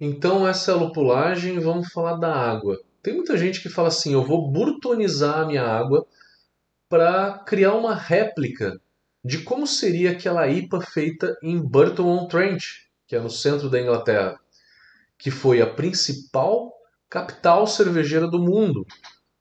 Então 0.00 0.46
essa 0.46 0.70
é 0.70 0.74
a 0.74 0.76
lupulagem, 0.76 1.58
vamos 1.58 1.88
falar 1.92 2.16
da 2.16 2.32
água. 2.32 2.80
Tem 3.02 3.14
muita 3.14 3.36
gente 3.36 3.60
que 3.60 3.68
fala 3.68 3.88
assim, 3.88 4.12
eu 4.12 4.24
vou 4.24 4.50
burtonizar 4.50 5.40
a 5.40 5.46
minha 5.46 5.64
água 5.64 6.06
para 6.88 7.38
criar 7.40 7.74
uma 7.74 7.94
réplica 7.94 8.80
de 9.24 9.42
como 9.42 9.66
seria 9.66 10.12
aquela 10.12 10.48
IPA 10.48 10.80
feita 10.80 11.36
em 11.42 11.60
Burton-on-Trent, 11.60 12.62
que 13.06 13.16
é 13.16 13.20
no 13.20 13.28
centro 13.30 13.68
da 13.68 13.80
Inglaterra, 13.80 14.38
que 15.18 15.30
foi 15.30 15.60
a 15.60 15.66
principal 15.66 16.72
capital 17.10 17.66
cervejeira 17.66 18.28
do 18.28 18.38
mundo 18.38 18.86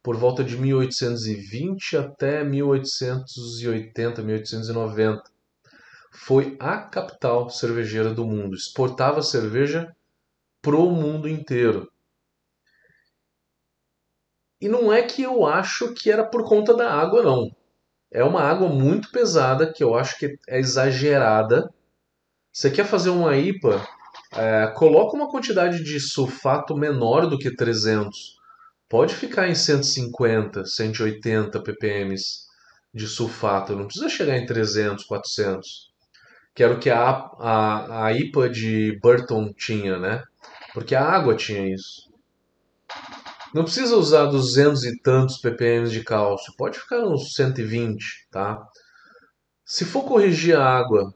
por 0.02 0.16
volta 0.16 0.44
de 0.44 0.58
1820 0.58 1.98
até 1.98 2.44
1880, 2.44 4.22
1890. 4.22 5.22
Foi 6.14 6.56
a 6.60 6.78
capital 6.80 7.50
cervejeira 7.50 8.14
do 8.14 8.26
mundo. 8.26 8.56
Exportava 8.56 9.22
cerveja 9.22 9.94
pro 10.62 10.90
mundo 10.90 11.28
inteiro. 11.28 11.92
E 14.60 14.68
não 14.68 14.92
é 14.92 15.04
que 15.04 15.22
eu 15.22 15.46
acho 15.46 15.94
que 15.94 16.10
era 16.10 16.26
por 16.26 16.44
conta 16.48 16.74
da 16.74 16.92
água, 16.92 17.22
não. 17.22 17.52
É 18.12 18.24
uma 18.24 18.42
água 18.42 18.68
muito 18.68 19.12
pesada 19.12 19.72
que 19.72 19.84
eu 19.84 19.94
acho 19.94 20.18
que 20.18 20.38
é 20.48 20.58
exagerada. 20.58 21.70
Você 22.52 22.72
quer 22.72 22.86
fazer 22.86 23.10
uma 23.10 23.36
IPA? 23.36 23.86
É, 24.34 24.68
coloca 24.76 25.16
uma 25.16 25.30
quantidade 25.30 25.84
de 25.84 26.00
sulfato 26.00 26.76
menor 26.76 27.28
do 27.28 27.38
que 27.38 27.56
300. 27.56 28.38
Pode 28.90 29.16
ficar 29.16 29.48
em 29.48 29.56
150, 29.56 30.66
180 30.66 31.62
ppm 31.62 32.16
de 32.94 33.08
sulfato. 33.08 33.76
Não 33.76 33.86
precisa 33.86 34.10
chegar 34.10 34.38
em 34.38 34.46
300, 34.46 35.06
400. 35.06 35.92
Que 36.54 36.64
era 36.64 36.74
o 36.74 36.80
que 36.80 36.90
a, 36.90 37.10
a, 37.40 38.06
a 38.06 38.14
IPA 38.14 38.50
de 38.50 39.00
Burton 39.02 39.54
tinha, 39.54 39.98
né? 39.98 40.24
Porque 40.74 40.96
a 40.96 41.04
água 41.04 41.36
tinha 41.36 41.74
isso. 41.74 42.08
Não 43.54 43.64
precisa 43.64 43.96
usar 43.96 44.26
200 44.26 44.84
e 44.84 45.00
tantos 45.00 45.38
ppm 45.38 45.90
de 45.90 46.04
cálcio, 46.04 46.54
pode 46.58 46.80
ficar 46.80 47.00
uns 47.00 47.34
120, 47.34 48.28
tá? 48.30 48.68
Se 49.66 49.86
for 49.86 50.04
corrigir 50.04 50.56
a 50.56 50.64
água 50.64 51.14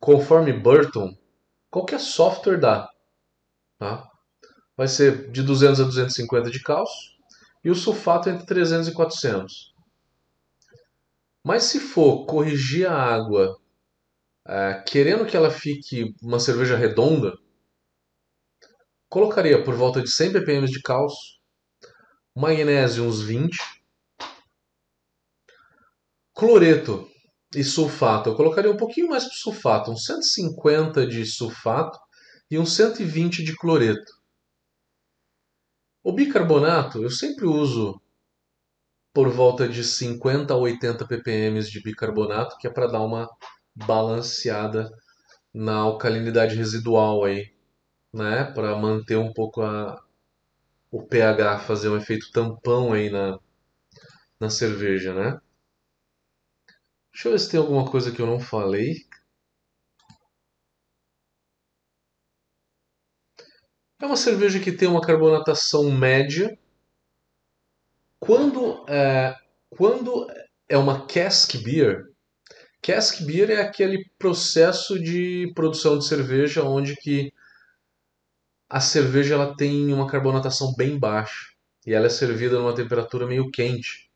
conforme 0.00 0.52
Burton, 0.52 1.16
qualquer 1.72 1.98
software 1.98 2.60
dá, 2.60 2.88
tá? 3.80 4.08
Vai 4.76 4.86
ser 4.86 5.32
de 5.32 5.42
200 5.42 5.80
a 5.80 5.84
250 5.84 6.50
de 6.50 6.62
cálcio 6.62 7.12
e 7.64 7.70
o 7.70 7.74
sulfato 7.74 8.28
entre 8.28 8.46
300 8.46 8.86
e 8.88 8.92
400. 8.92 9.74
Mas 11.44 11.64
se 11.64 11.80
for 11.80 12.24
corrigir 12.26 12.88
a 12.88 12.94
água 12.94 13.58
é, 14.46 14.84
querendo 14.86 15.26
que 15.26 15.36
ela 15.36 15.50
fique 15.50 16.14
uma 16.22 16.38
cerveja 16.38 16.76
redonda, 16.76 17.36
Colocaria 19.12 19.62
por 19.62 19.74
volta 19.74 20.00
de 20.00 20.10
100 20.10 20.32
ppm 20.32 20.66
de 20.66 20.80
cálcio, 20.80 21.38
magnésio 22.34 23.04
uns 23.04 23.20
20, 23.20 23.58
cloreto 26.32 27.11
e 27.54 27.62
sulfato. 27.62 28.30
Eu 28.30 28.36
colocaria 28.36 28.70
um 28.70 28.76
pouquinho 28.76 29.08
mais 29.08 29.24
para 29.24 29.34
sulfato, 29.34 29.90
uns 29.90 30.04
150 30.04 31.06
de 31.06 31.24
sulfato 31.24 31.98
e 32.50 32.58
uns 32.58 32.74
120 32.74 33.44
de 33.44 33.56
cloreto. 33.56 34.12
O 36.02 36.12
bicarbonato 36.12 37.02
eu 37.02 37.10
sempre 37.10 37.46
uso 37.46 38.00
por 39.14 39.28
volta 39.28 39.68
de 39.68 39.84
50 39.84 40.54
a 40.54 40.56
80 40.56 41.06
ppm 41.06 41.60
de 41.60 41.82
bicarbonato, 41.82 42.56
que 42.58 42.66
é 42.66 42.70
para 42.70 42.86
dar 42.86 43.02
uma 43.02 43.28
balanceada 43.74 44.90
na 45.52 45.76
alcalinidade 45.76 46.54
residual 46.56 47.24
aí 47.24 47.52
né, 48.12 48.44
para 48.44 48.76
manter 48.76 49.16
um 49.16 49.32
pouco 49.32 49.62
a, 49.62 50.02
o 50.90 51.02
pH, 51.02 51.60
fazer 51.60 51.88
um 51.88 51.96
efeito 51.96 52.30
tampão 52.30 52.92
aí 52.92 53.10
na, 53.10 53.38
na 54.38 54.50
cerveja, 54.50 55.14
né? 55.14 55.40
Deixa 57.12 57.28
eu 57.28 57.32
ver 57.32 57.38
se 57.38 57.50
tem 57.50 57.60
alguma 57.60 57.90
coisa 57.90 58.10
que 58.10 58.20
eu 58.20 58.26
não 58.26 58.40
falei. 58.40 59.06
É 64.00 64.06
uma 64.06 64.16
cerveja 64.16 64.58
que 64.58 64.72
tem 64.72 64.88
uma 64.88 65.00
carbonatação 65.00 65.90
média. 65.90 66.58
Quando 68.18 68.84
é, 68.88 69.38
quando 69.70 70.26
é 70.68 70.76
uma 70.76 71.06
cask 71.06 71.56
beer, 71.62 72.12
Cask 72.82 73.22
Beer 73.22 73.48
é 73.48 73.60
aquele 73.60 74.04
processo 74.18 74.98
de 74.98 75.52
produção 75.54 75.96
de 75.96 76.04
cerveja 76.04 76.64
onde 76.64 76.96
que 76.96 77.32
a 78.68 78.80
cerveja 78.80 79.34
ela 79.34 79.56
tem 79.56 79.92
uma 79.92 80.08
carbonatação 80.08 80.74
bem 80.76 80.98
baixa 80.98 81.52
e 81.86 81.94
ela 81.94 82.06
é 82.06 82.10
servida 82.10 82.58
numa 82.58 82.74
temperatura 82.74 83.24
meio 83.24 83.52
quente, 83.52 84.10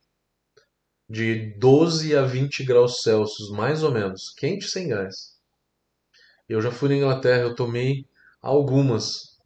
de 1.08 1.54
12 1.58 2.16
a 2.16 2.22
20 2.22 2.64
graus 2.64 3.02
Celsius, 3.02 3.50
mais 3.50 3.82
ou 3.82 3.90
menos, 3.90 4.34
quente 4.36 4.68
sem 4.68 4.88
gás. 4.88 5.36
Eu 6.48 6.60
já 6.60 6.70
fui 6.70 6.88
na 6.88 6.96
Inglaterra, 6.96 7.42
eu 7.42 7.54
tomei 7.54 8.06
algumas. 8.40 9.36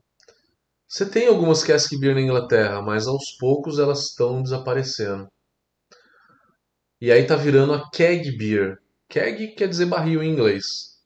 Você 0.88 1.08
tem 1.08 1.28
algumas 1.28 1.62
cask 1.62 1.92
beer 1.98 2.14
na 2.14 2.20
Inglaterra, 2.20 2.82
mas 2.82 3.06
aos 3.06 3.32
poucos 3.32 3.78
elas 3.78 4.06
estão 4.06 4.42
desaparecendo. 4.42 5.28
E 7.00 7.10
aí 7.10 7.26
tá 7.26 7.36
virando 7.36 7.72
a 7.72 7.90
keg 7.90 8.36
beer, 8.36 8.80
Keg 9.10 9.48
quer 9.56 9.66
dizer 9.66 9.86
barril 9.86 10.22
em 10.22 10.30
inglês, 10.30 11.00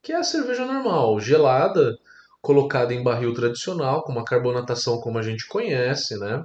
que 0.00 0.12
é 0.12 0.16
a 0.16 0.22
cerveja 0.22 0.64
normal, 0.64 1.18
gelada, 1.18 1.98
colocada 2.40 2.94
em 2.94 3.02
barril 3.02 3.34
tradicional, 3.34 4.04
com 4.04 4.12
uma 4.12 4.24
carbonatação 4.24 5.00
como 5.00 5.18
a 5.18 5.22
gente 5.22 5.44
conhece, 5.48 6.16
né? 6.20 6.44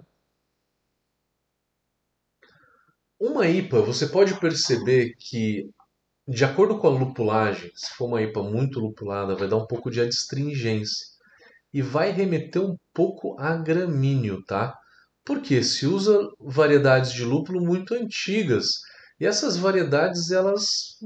Uma 3.25 3.47
IPA, 3.47 3.81
você 3.83 4.07
pode 4.07 4.37
perceber 4.37 5.15
que, 5.17 5.69
de 6.27 6.43
acordo 6.43 6.77
com 6.77 6.87
a 6.87 6.89
lupulagem, 6.89 7.71
se 7.73 7.93
for 7.93 8.07
uma 8.07 8.21
IPA 8.21 8.43
muito 8.43 8.81
lupulada, 8.81 9.33
vai 9.33 9.47
dar 9.47 9.55
um 9.55 9.65
pouco 9.65 9.89
de 9.89 10.01
adstringência 10.01 11.07
e 11.73 11.81
vai 11.81 12.11
remeter 12.11 12.61
um 12.61 12.75
pouco 12.93 13.39
a 13.39 13.55
gramíneo, 13.55 14.43
tá? 14.43 14.77
Porque 15.23 15.63
se 15.63 15.87
usa 15.87 16.19
variedades 16.37 17.13
de 17.13 17.23
lúpulo 17.23 17.61
muito 17.61 17.93
antigas 17.93 18.65
e 19.17 19.25
essas 19.25 19.55
variedades 19.55 20.29
elas 20.29 20.97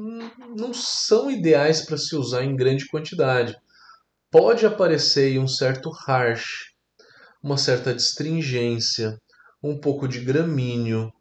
não 0.58 0.74
são 0.74 1.30
ideais 1.30 1.86
para 1.86 2.00
se 2.00 2.16
usar 2.16 2.44
em 2.44 2.56
grande 2.56 2.88
quantidade. 2.88 3.56
Pode 4.32 4.66
aparecer 4.66 5.38
um 5.38 5.48
certo 5.48 5.92
harsh, 5.92 6.74
uma 7.44 7.60
certa 7.60 7.92
astringência, 7.92 9.20
um 9.62 9.80
pouco 9.80 10.08
de 10.08 10.20
gramíneo, 10.22 11.14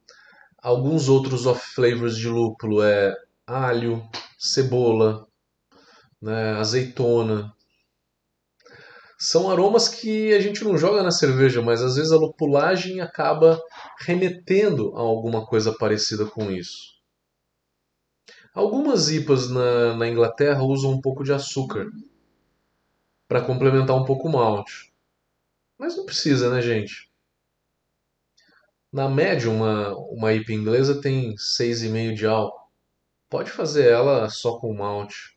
alguns 0.62 1.08
outros 1.08 1.46
off 1.46 1.74
flavors 1.74 2.16
de 2.16 2.28
lúpulo 2.28 2.82
é 2.82 3.14
alho, 3.46 4.02
cebola, 4.38 5.26
né, 6.20 6.52
azeitona. 6.54 7.52
São 9.18 9.50
aromas 9.50 9.88
que 9.88 10.34
a 10.34 10.40
gente 10.40 10.62
não 10.62 10.76
joga 10.76 11.02
na 11.02 11.10
cerveja, 11.10 11.62
mas 11.62 11.82
às 11.82 11.96
vezes 11.96 12.12
a 12.12 12.16
lupulagem 12.16 13.00
acaba 13.00 13.60
remetendo 14.00 14.94
a 14.94 15.00
alguma 15.00 15.46
coisa 15.46 15.72
parecida 15.72 16.26
com 16.26 16.50
isso. 16.50 16.96
Algumas 18.54 19.10
IPAs 19.10 19.50
na, 19.50 19.96
na 19.96 20.08
Inglaterra 20.08 20.62
usam 20.62 20.92
um 20.92 21.00
pouco 21.00 21.22
de 21.22 21.32
açúcar 21.32 21.90
para 23.28 23.42
complementar 23.42 23.96
um 23.96 24.04
pouco 24.04 24.28
o 24.28 24.32
malte. 24.32 24.92
Mas 25.78 25.96
não 25.96 26.06
precisa, 26.06 26.50
né, 26.50 26.62
gente? 26.62 27.05
Na 28.96 29.10
média, 29.10 29.50
uma, 29.50 29.94
uma 29.94 30.32
IPA 30.32 30.52
inglesa 30.54 30.98
tem 31.02 31.34
6,5 31.34 32.14
de 32.14 32.26
álcool. 32.26 32.66
Pode 33.28 33.50
fazer 33.50 33.90
ela 33.90 34.30
só 34.30 34.58
com 34.58 34.72
malte. 34.72 35.36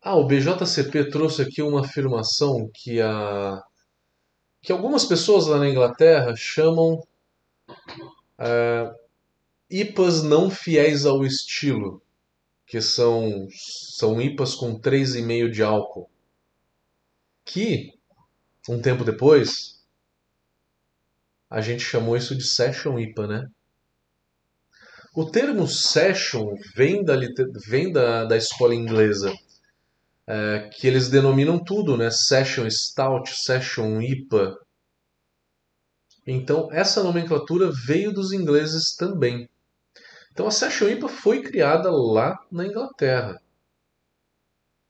Ah, 0.00 0.14
o 0.14 0.28
BJCP 0.28 1.10
trouxe 1.10 1.42
aqui 1.42 1.60
uma 1.60 1.80
afirmação 1.80 2.70
que 2.72 3.00
a 3.00 3.60
que 4.62 4.70
algumas 4.70 5.04
pessoas 5.04 5.48
lá 5.48 5.58
na 5.58 5.68
Inglaterra 5.68 6.36
chamam 6.36 7.02
é, 8.38 8.94
IPAs 9.68 10.22
não 10.22 10.50
fiéis 10.50 11.04
ao 11.04 11.26
estilo, 11.26 12.00
que 12.64 12.80
são, 12.80 13.48
são 13.50 14.22
IPAs 14.22 14.54
com 14.54 14.78
3,5 14.80 15.50
de 15.50 15.64
álcool, 15.64 16.08
que, 17.44 17.98
um 18.68 18.80
tempo 18.80 19.04
depois, 19.04 19.82
a 21.50 21.60
gente 21.60 21.82
chamou 21.82 22.16
isso 22.16 22.34
de 22.34 22.44
Session 22.44 22.98
IPA, 22.98 23.26
né? 23.26 23.46
O 25.14 25.24
termo 25.24 25.68
Session 25.68 26.54
vem 26.74 27.04
da, 27.04 27.14
vem 27.68 27.92
da, 27.92 28.24
da 28.24 28.36
escola 28.36 28.74
inglesa, 28.74 29.32
é, 30.26 30.70
que 30.72 30.86
eles 30.86 31.08
denominam 31.08 31.62
tudo, 31.62 31.96
né? 31.96 32.10
Session 32.10 32.68
Stout, 32.68 33.30
Session 33.32 34.00
IPA. 34.00 34.56
Então, 36.26 36.68
essa 36.72 37.02
nomenclatura 37.02 37.70
veio 37.86 38.12
dos 38.12 38.32
ingleses 38.32 38.96
também. 38.96 39.48
Então, 40.32 40.48
a 40.48 40.50
Session 40.50 40.88
IPA 40.88 41.08
foi 41.08 41.42
criada 41.42 41.90
lá 41.90 42.36
na 42.50 42.66
Inglaterra. 42.66 43.40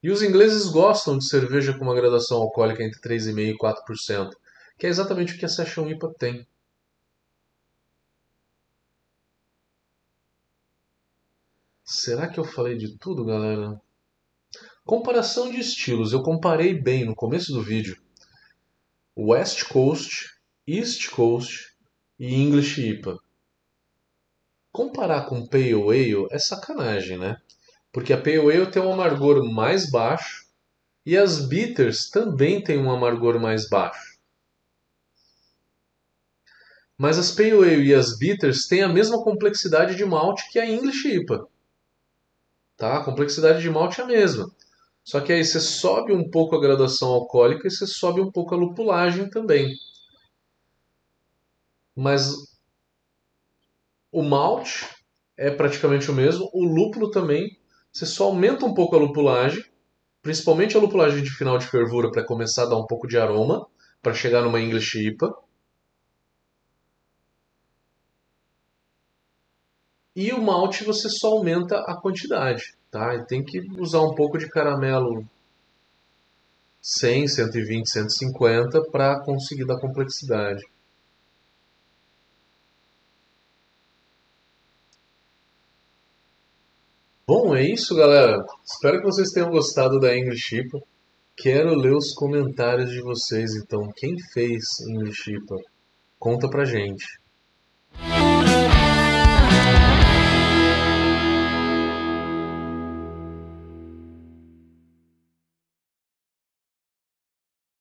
E 0.04 0.10
os 0.10 0.20
ingleses 0.20 0.66
gostam 0.66 1.16
de 1.16 1.26
cerveja 1.26 1.72
com 1.72 1.82
uma 1.82 1.94
graduação 1.94 2.36
alcoólica 2.36 2.84
entre 2.84 3.00
3,5% 3.00 3.38
e 3.38 3.56
4%, 3.56 4.36
que 4.78 4.86
é 4.86 4.90
exatamente 4.90 5.32
o 5.32 5.38
que 5.38 5.46
a 5.46 5.48
Session 5.48 5.88
IPA 5.88 6.14
tem. 6.18 6.46
Será 11.82 12.28
que 12.28 12.38
eu 12.38 12.44
falei 12.44 12.76
de 12.76 12.98
tudo, 12.98 13.24
galera? 13.24 13.80
Comparação 14.84 15.50
de 15.50 15.60
estilos. 15.60 16.12
Eu 16.12 16.22
comparei 16.22 16.74
bem 16.74 17.06
no 17.06 17.14
começo 17.14 17.50
do 17.54 17.62
vídeo. 17.62 17.98
West 19.16 19.66
Coast, 19.68 20.38
East 20.66 21.08
Coast 21.08 21.74
e 22.18 22.34
English 22.34 22.78
IPA. 22.78 23.18
Comparar 24.70 25.24
com 25.30 25.46
Pale 25.46 25.72
Ale 25.72 26.26
é 26.30 26.38
sacanagem, 26.38 27.16
né? 27.16 27.40
Porque 27.94 28.12
a 28.12 28.20
Pale 28.20 28.40
Ale 28.40 28.70
tem 28.72 28.82
um 28.82 28.92
amargor 28.92 29.48
mais 29.52 29.88
baixo 29.88 30.48
e 31.06 31.16
as 31.16 31.46
Bitters 31.46 32.10
também 32.10 32.60
têm 32.60 32.76
um 32.76 32.90
amargor 32.90 33.40
mais 33.40 33.68
baixo. 33.68 34.18
Mas 36.98 37.16
as 37.18 37.30
Pale 37.30 37.52
Ale 37.52 37.84
e 37.84 37.94
as 37.94 38.18
Bitters 38.18 38.66
têm 38.66 38.82
a 38.82 38.88
mesma 38.88 39.22
complexidade 39.22 39.94
de 39.94 40.04
malte 40.04 40.50
que 40.50 40.58
a 40.58 40.68
English 40.68 41.08
IPA. 41.08 41.46
Tá? 42.76 42.98
A 42.98 43.04
complexidade 43.04 43.62
de 43.62 43.70
malte 43.70 44.00
é 44.00 44.04
a 44.04 44.08
mesma. 44.08 44.50
Só 45.04 45.20
que 45.20 45.32
aí 45.32 45.44
você 45.44 45.60
sobe 45.60 46.12
um 46.12 46.28
pouco 46.28 46.56
a 46.56 46.60
graduação 46.60 47.10
alcoólica 47.10 47.68
e 47.68 47.70
você 47.70 47.86
sobe 47.86 48.20
um 48.20 48.32
pouco 48.32 48.56
a 48.56 48.58
lupulagem 48.58 49.30
também. 49.30 49.72
Mas 51.94 52.32
o 54.10 54.22
malte 54.22 54.84
é 55.36 55.48
praticamente 55.48 56.10
o 56.10 56.14
mesmo, 56.14 56.50
o 56.52 56.64
lúpulo 56.64 57.08
também. 57.12 57.56
Você 57.94 58.06
só 58.06 58.24
aumenta 58.24 58.66
um 58.66 58.74
pouco 58.74 58.96
a 58.96 58.98
lupulagem, 58.98 59.64
principalmente 60.20 60.76
a 60.76 60.80
lupulagem 60.80 61.22
de 61.22 61.30
final 61.30 61.56
de 61.56 61.66
fervura 61.68 62.10
para 62.10 62.26
começar 62.26 62.64
a 62.64 62.66
dar 62.66 62.76
um 62.76 62.86
pouco 62.86 63.06
de 63.06 63.16
aroma, 63.16 63.68
para 64.02 64.12
chegar 64.12 64.42
numa 64.42 64.60
English 64.60 64.98
IPA. 64.98 65.32
E 70.16 70.32
o 70.32 70.42
malte 70.42 70.82
você 70.82 71.08
só 71.08 71.28
aumenta 71.28 71.78
a 71.86 71.96
quantidade. 71.96 72.74
Tá? 72.90 73.14
E 73.14 73.24
tem 73.26 73.44
que 73.44 73.60
usar 73.78 74.00
um 74.00 74.12
pouco 74.12 74.38
de 74.38 74.48
caramelo 74.48 75.24
100, 76.82 77.28
120, 77.28 77.88
150 77.88 78.90
para 78.90 79.20
conseguir 79.20 79.66
dar 79.66 79.78
complexidade. 79.78 80.64
Bom, 87.26 87.56
é 87.56 87.62
isso, 87.62 87.96
galera. 87.96 88.44
Espero 88.62 88.98
que 88.98 89.06
vocês 89.06 89.30
tenham 89.30 89.48
gostado 89.48 89.98
da 89.98 90.14
English 90.14 90.56
IPA. 90.56 90.78
Quero 91.34 91.74
ler 91.74 91.94
os 91.94 92.12
comentários 92.12 92.90
de 92.90 93.00
vocês, 93.00 93.50
então. 93.56 93.90
Quem 93.96 94.14
fez 94.34 94.62
English 94.86 95.32
IPA? 95.32 95.56
Conta 96.18 96.50
pra 96.50 96.66
gente. 96.66 97.06